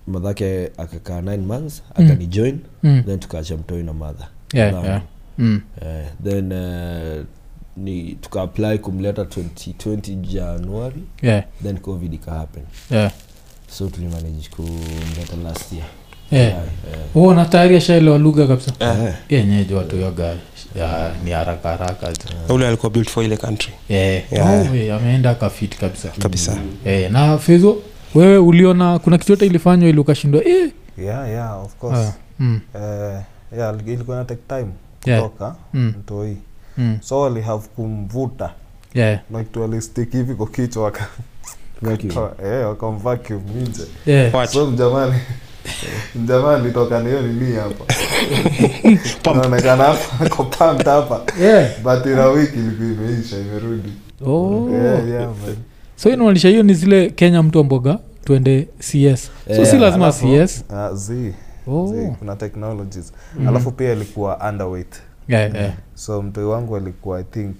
[0.07, 3.03] madhake akakaa 9 months akanijoin Mm.
[3.07, 5.03] then tukaacha mtoi na madha yeah, na, yeah.
[5.39, 5.61] Mm.
[5.83, 7.23] eh, then eh,
[7.77, 13.13] ni tukaapply kumleta 2020 januari yeah, then covid ikahappen yeah.
[13.71, 15.85] so tulimanage kumleta last year.
[16.31, 16.49] Yeah.
[16.49, 17.17] Yeah, yeah.
[17.17, 18.73] oh, na tayari ashaelewa lugha kabisa.
[18.81, 20.37] Eh, yenyeji watu yoga
[21.25, 22.13] ni haraka haraka.
[22.49, 23.73] Ule alikuwa built for ile country.
[23.89, 24.33] Yeah.
[24.33, 24.71] Yeah.
[24.73, 26.09] oh, yeah, ameenda akafit kabisa.
[26.09, 26.59] Kabisa.
[26.85, 27.77] Eh, na fezo
[28.15, 30.45] wewe uliona kuna kitu yote ilifanywa ili ukashindwa?
[30.45, 30.71] Eh.
[30.99, 31.99] yeah yeah of course.
[31.99, 32.81] Ah, mm, uh,
[33.59, 34.69] yeah ilikuwa na take time
[35.07, 35.23] Yeah.
[35.23, 35.95] kutoka Mm.
[35.99, 36.37] mtoi
[36.79, 38.51] mm, so walihave kumvuta
[38.95, 39.51] yeah, like
[40.19, 41.07] hivi kwa kichwa waka
[42.45, 44.35] eh, wakamvacuum nje yeah.
[44.35, 44.51] Watch.
[44.51, 45.15] so mjamani
[47.01, 47.85] niyo nini hapa
[49.35, 50.45] naonekana hapa ako
[50.93, 51.71] hapa Yeah.
[51.83, 53.93] but wiki ilikuwa imeisha imerudi
[54.27, 54.69] Oh.
[54.73, 55.57] yeah, yeah, man.
[55.97, 60.95] so inamaanisha hiyo ni zile kenya mtu amboga tuende cs so si lazima cs ah,
[60.95, 61.35] zi
[61.67, 62.17] oh.
[62.19, 63.49] kuna technologies mm.
[63.49, 65.73] alafu pia ilikuwa underweight yeah, yeah.
[65.95, 67.57] so mtoi wangu alikuwa i think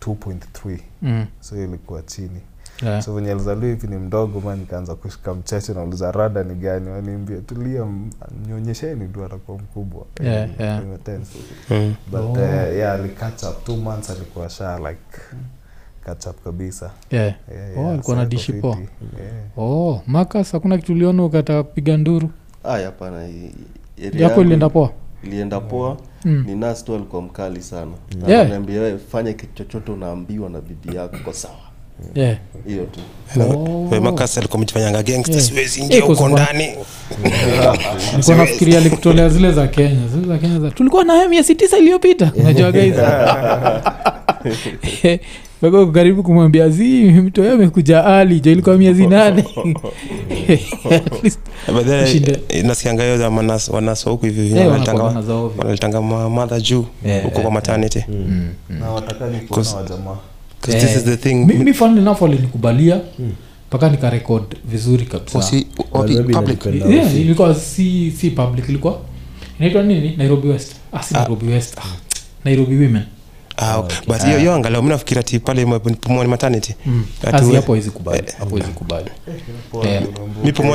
[0.00, 2.40] 2.3 Mm, so hiyo ilikuwa chini
[2.82, 3.02] yeah.
[3.02, 7.36] so venye alizaliwa hivi ni mdogo ma nikaanza kushika mcheche nauliza rada ni gani waniambia
[7.40, 7.86] tulia
[8.44, 10.82] mnyonyesheni tu atakuwa mkubwa Yeah, yeah.
[11.70, 11.94] mm.
[12.10, 12.38] but Oh.
[12.74, 13.08] yeah ali
[13.48, 15.00] up two months alikuwa sha like
[16.04, 17.34] catch up kabisa yeah.
[17.54, 18.76] yeah, Oh, alikuwa na so dishi poa.
[18.76, 18.88] yeah.
[19.58, 22.30] oh makas hakuna kitu uliona ukatapiga nduru
[22.66, 23.28] Ah, hapana
[24.18, 24.90] yako ilienda poa?
[25.24, 25.96] ilienda poa.
[26.24, 26.44] Mm.
[26.46, 27.90] ni nas tu alikuwa mkali sana.
[28.28, 28.48] Yeah.
[28.48, 31.54] naambia wewe fanya kitu chochote unaambiwa na bibi yako kwa sawa.
[32.14, 32.36] Yeah.
[32.66, 33.00] hiyo tu.
[33.40, 34.00] Oh.
[34.00, 34.60] Makasi alikuwa
[35.32, 35.44] Yeah.
[35.44, 36.68] siwezi Eh, huko ndani.
[38.12, 42.32] Nilikuwa nafikiria alikutolea zile za kenya zile za kenya za tulikuwa naye miezi tisa iliyopita.
[42.40, 42.94] Unajua guys
[45.92, 49.44] Karibu kumwambia zi mtoyo amekuja ali jo ilikuwa miezi nane?
[52.48, 53.32] Eh, nasikianga hiyo
[53.72, 55.58] wanasa huku hivi eh, wanalitanga- wanakuwa na zao ovyo.
[55.58, 56.84] wanalitanga ma- mother juu
[57.22, 58.04] huko kwa maternity.
[58.08, 58.82] Mm, mm.
[61.74, 63.00] funnily enough walinikubalia
[63.68, 67.20] mpaka nikarekod vizuri kabisailikuwa wasi.
[67.20, 68.98] ilikuwa si si public ilikuwa
[69.58, 70.14] inaitwa nini?
[70.16, 70.72] Nairobi west.
[70.92, 71.78] Ah, si nairobi west.
[71.78, 71.82] Ah,
[72.44, 73.02] nairobi women
[73.56, 73.96] Ah, okay.
[74.06, 75.66] but hiyo hiyo angalau mimi nafikiri ti pale
[76.00, 76.74] pumwani maternity.
[76.86, 77.04] Mm.
[77.22, 79.10] Ati hapo kubali hapo kubali.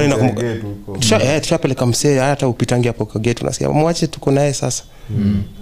[0.08, 0.98] Na Gate huko.
[1.00, 4.84] Tusha- eh, tushapeleka msee hata upitangi hapo kageti unasikia mwache tuko naye sasa.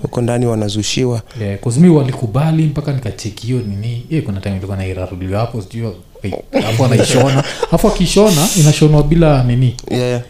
[0.02, 1.22] Huko ndani wanazushiwa.
[1.42, 4.22] Yeah, kuzimi walikubali mpaka nikacheki hiyo nini.
[4.26, 5.92] Kuna time ilikuwa nairaruliwa hapo sijui
[6.66, 7.44] hapo anaishona.
[7.70, 9.76] Alafu akishona inashonwa bila nini?
[9.92, 10.22] Yeah,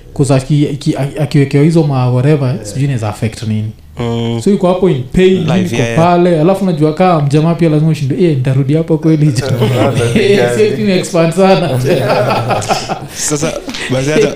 [1.19, 3.71] akiwekewa hizo ma whatever sijui inaweza affect nini.
[3.99, 4.41] Mm.
[4.43, 6.41] so iko hapo in pain Live, yeah, pale yeah.
[6.41, 8.15] alafu najua kaa mjamaa pia lazima ushinde.
[8.31, 9.33] E ntarudi hapo kweli.
[10.15, 11.79] Eh, sana.
[13.15, 13.53] Sasa
[13.91, 14.33] basi hata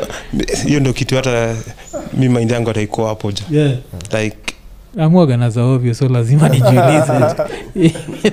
[0.68, 1.56] hiyo ndio kitu hata
[2.14, 3.72] mi mind yangu ataikuwa hapo ja yeah.
[4.24, 4.38] like
[4.98, 7.14] amwaga ovyo so lazima nijiulize.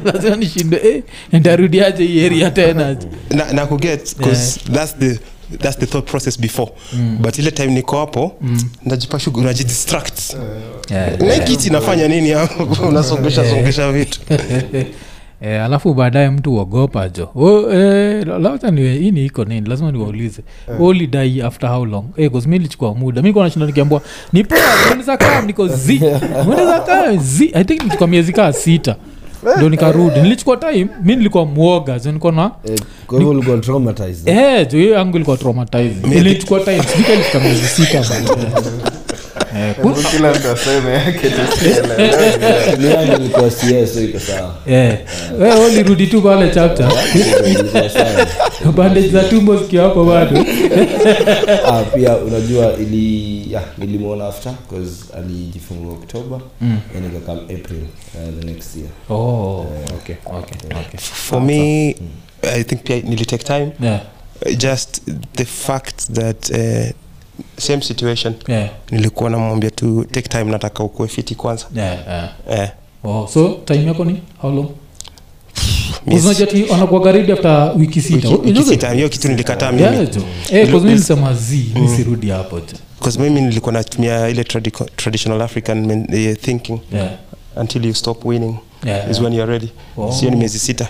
[0.12, 0.76] Lazima nishinde.
[0.76, 1.02] Eh,
[1.40, 2.96] ntarudiaje hii area tena?
[3.30, 5.18] Na, na kuget cause that's the
[5.58, 6.72] that's the thought process before.
[6.92, 7.18] Mm.
[7.20, 8.60] but ile time niko hapo Mm.
[8.84, 10.36] najipa shughuli najidistract
[10.90, 12.64] Yeah, na hii kiti inafanya nini hapo?
[12.88, 14.20] Unasongesha songesha vitu
[15.42, 17.28] Eh, alafu baadaye mtu uogopa jo.
[17.34, 19.68] Oh, eh, labda niwe hii ni iko nini?
[19.68, 20.42] Lazima niwaulize.
[20.78, 22.04] Ulidai after how long?
[22.16, 23.22] Eh, mi lichukua muda.
[23.22, 24.00] Mi nashinda nikiambua
[24.32, 26.00] nipoa mnaweza niko z.
[26.46, 28.96] Mnaweza kaa zi i think nilichukua miezi kaa sita.
[29.56, 30.20] Ndo nikarudi.
[30.20, 31.98] Nilichukua time mi nilikuwa mwoga
[32.32, 32.78] na Eh,
[33.60, 34.28] traumatized.
[34.28, 38.04] Eh, jo hiyo yangu ilikuwa traumatizing ilichukua time sikalifika miezi sita
[45.68, 46.92] ulirudi tu pale chapter.
[48.76, 50.44] Bandage za tumbo zikiwa hapo bado.
[51.66, 54.52] Ah, pia unajua ili yeah, nilimwona after
[55.18, 56.78] alijifungua oktoba Mm.
[57.06, 57.80] ikakam april
[58.14, 58.88] uh, the next year.
[59.10, 61.00] Oh, okay, okay, okay.
[61.00, 61.96] for me
[62.42, 63.72] i think pia nilitake time.
[63.80, 64.00] Yeah,
[64.56, 65.02] just
[65.36, 66.90] the fact that uh,
[67.56, 68.34] same situation.
[68.48, 71.64] Yeah, nilikuwa namwambia tu take time nataka ukue fiti kwanza.
[71.76, 72.30] Yeah, yeah.
[72.50, 72.70] Yeah.
[73.04, 74.20] Oh, so time yako ni?
[74.38, 74.68] How long?
[76.06, 78.00] After wiki
[79.08, 80.08] kitu nilikataa mimi.
[80.52, 80.70] Eh,
[81.34, 81.64] z
[82.36, 82.60] hapo
[83.40, 86.80] nilikuwa natumia ile tradi- traditional african men, uh, thinking.
[86.92, 87.10] Yeah,
[87.56, 89.22] until you stop winning yeah, is yeah.
[89.24, 89.68] when you're ready.
[89.96, 90.12] Oh.
[90.12, 90.88] sio ni miezi sita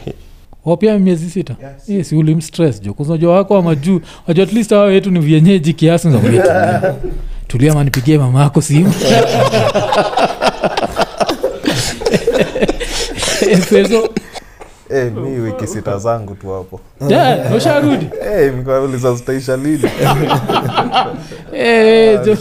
[0.64, 1.56] Oh, pia miezi sita.
[1.62, 1.88] Yes.
[1.88, 2.94] yes, ulimstress jo.
[2.94, 6.08] Kunajua wako wa majuu wajua at least hawa wetu ni vienyeji kiasi.
[6.08, 6.94] Nzakuja tulia
[7.48, 8.92] tulia manipigie mama yako simu.
[13.70, 14.08] Peso
[14.92, 16.80] Eh, mi wiki sita zangu tu hapo.
[17.08, 18.06] Yeah, usharudi.
[18.34, 19.78] Eh, nikauliza zitaisha lini?
[21.52, 22.36] Eh, jo.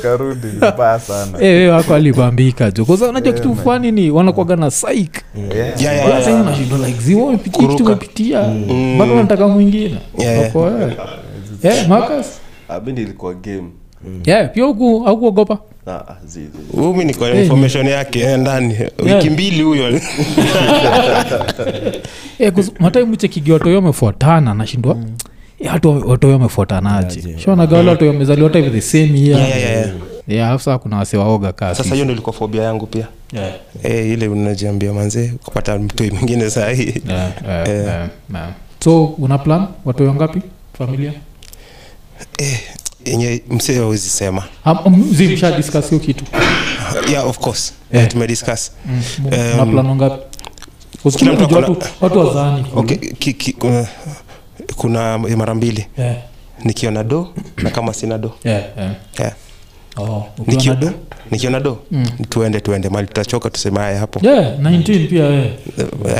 [0.99, 1.37] sana.
[1.37, 2.85] Eh, wewe wako alibambika jo.
[2.85, 5.55] Kwanza unajua kitu fani ni wanakwaga na saik Yeah.
[5.57, 6.19] yeah, yeah, yeah.
[6.23, 8.41] Sasa unashindwa like ziwa umepitia kitu umepitia.
[8.99, 9.97] Bado unataka mwingine.
[11.63, 12.39] Eh, Marcus?
[12.69, 13.69] Ah, nilikuwa game.
[14.53, 15.57] Pia huku haukuogopa
[16.25, 16.49] Zi, zi.
[16.77, 18.77] huyu mi niko na Eh, information yake eh, ndani.
[19.05, 19.89] Wiki mbili huyo.
[22.39, 22.53] Eh,
[23.29, 24.97] kigi watoyo wamefuatana nashindwa.
[25.59, 27.37] Eh, hatu watoyo wamefuatanaje?
[27.37, 29.39] Shonaga wale watoyo wamezaliwa hata the same year.
[29.39, 29.89] Yeah, yeah, yeah.
[30.27, 31.93] Yeah, alafu kuna wase waoga kaa sasa sisi.
[31.95, 33.07] hiyo ndo ilikuwa fobia yangu pia.
[33.33, 33.53] Yeah.
[33.83, 37.75] e, ile unajiambia manzee kupata mtoi mwingine sahii Yeah, yeah, Eh.
[37.85, 38.49] yeah, yeah.
[38.83, 39.67] so una plan?
[39.85, 40.41] Watoyo ngapi
[40.77, 41.13] familia
[43.05, 44.43] yenye msee awezi sema
[45.51, 46.23] discuss hiyo kitu
[47.11, 47.95] yeah of course yeah.
[48.03, 48.11] yeah.
[48.11, 49.01] tumediscuss Mm,
[49.61, 50.23] Um, una ngapi
[51.17, 53.87] kila mtu watu, watu wazani okay, ki, ki, kuna,
[54.75, 56.15] kuna mara mbili yeah,
[56.63, 58.95] nikiona do na kama sina do yeah, yeah.
[59.19, 59.33] yeah.
[59.97, 60.91] Oh, nikiona do
[61.31, 62.05] nikiona do Mm.
[62.29, 65.47] tuende tuende mali tutachoka tuseme haya hapo yeah, 19 pia yeah.
[66.03, 66.11] Uh,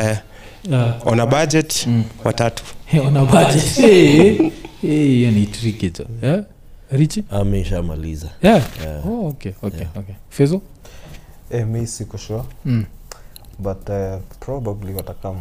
[0.72, 0.96] yeah.
[1.08, 2.04] ona budget Mm.
[2.24, 4.38] watatu Hey, budget Hey,
[4.82, 5.92] hey, ni tricky
[6.24, 6.40] yeah?
[6.92, 8.64] Richi ameshamaliza yeah.
[8.84, 9.08] Yeah.
[9.08, 10.16] oh, okay, okay, okay.
[10.30, 10.62] fezo
[11.52, 12.86] Eh, mi siko sure mm.
[13.60, 13.96] but uh,
[14.40, 15.36] probably watakam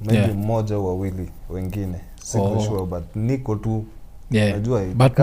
[0.00, 0.34] maybe Yeah.
[0.34, 2.60] mmoja wawili wengine siko Oh.
[2.64, 3.84] sure but niko tu
[4.30, 4.60] yeah.
[4.94, 5.18] but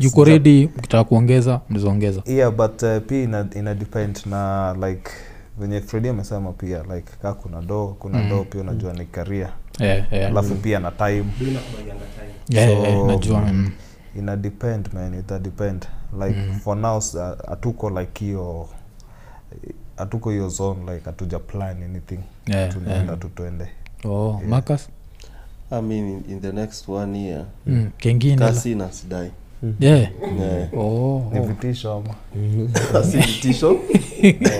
[0.00, 0.20] yuko.
[0.22, 5.10] Eh, redi mkitaka kuongeza mlizoongeza yeah but uh, pia ina, ina depend na like
[5.58, 8.28] venye fredi amesema pia like ka kuna do kuna Mm.
[8.28, 9.48] do pia unajua ni karia
[9.80, 10.30] yeah, yeah.
[10.30, 11.24] alafu pia na time
[12.48, 13.70] yeah, so- yeah, najua mm.
[14.18, 15.86] Ina depend man ita depend
[16.26, 16.60] like Mm.
[16.60, 17.02] for now
[17.48, 18.68] atuko like hiyo
[19.96, 23.18] hatuko hiyo zone like hatuja plan anything yeah, tunaenda yeah.
[23.18, 23.68] tu tuende
[24.04, 24.48] oh, Yeah.
[24.48, 24.88] Marcus?
[25.70, 27.90] I mean, in, in the next one year mm.
[27.96, 29.30] kengine kasi na sidai
[29.80, 30.08] yeah.
[30.40, 30.74] Yeah.
[30.78, 31.42] oh, ni oh.
[31.42, 32.14] vitisho ama?
[32.92, 33.76] Kasi vitisho.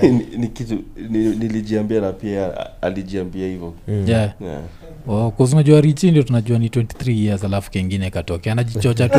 [0.03, 0.79] Ni, ni kitu
[1.11, 2.53] ni, nilijiambia na pia
[2.83, 3.75] alijiambia hivyo.
[3.89, 4.33] Yeah.
[4.41, 4.61] yeah.
[5.09, 9.19] oh, kuzinajua richi ndio tunajua ni 23 years alafu kengine katokea anajichocha tu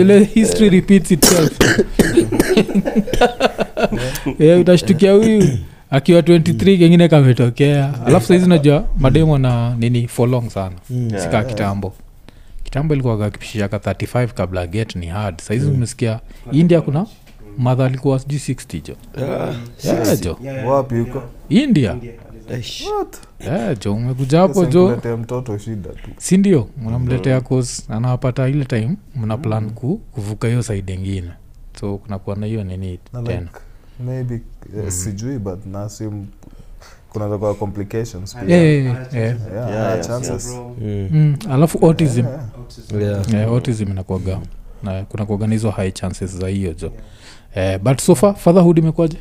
[0.00, 1.52] ile history repeats itself.
[4.38, 5.58] Yeah, utashtukia huyu.
[5.90, 7.94] Akiwa 23 kengine kametokea.
[8.06, 10.74] Alafu saizi unajua mademo na nini for long sana.
[10.90, 11.22] Yeah.
[11.22, 11.92] sika kitambo
[12.68, 15.40] kitambo ilikuwaga kakipishaka 35 kabla get ni hard.
[15.40, 16.20] Saizi umesikia
[16.52, 17.06] india kuna
[17.58, 18.94] madha alikuwa sijui 60 jo
[19.84, 20.36] yeah, jo
[20.70, 21.96] wapi huko india.
[23.84, 26.10] Jo umekuja hapo jo mtoto shida tu.
[26.16, 31.30] Sindio mnamletea cause anawapata ile time mna plan ku, kuvuka hiyo saidi ingine
[31.80, 33.50] so kunakuwa na hiyo nini tena like
[34.06, 34.40] maybe
[34.84, 36.26] uh, sijui but nasim
[37.08, 38.56] kunaweza kuwa complications pia.
[38.56, 39.14] yeah, yeah, yeah.
[39.14, 40.46] Yeah, Yeah, yeah, yeah, chances.
[40.80, 41.08] Mm.
[41.12, 42.18] Mm, alafu autism.
[42.18, 42.30] Yeah.
[42.32, 42.46] Yeah.
[43.32, 44.40] Yeah, autism inakuaga
[44.82, 46.92] na kuna kuorganizwa high chances za hiyo jo
[47.54, 49.16] eh, but so far fatherhood imekuwaje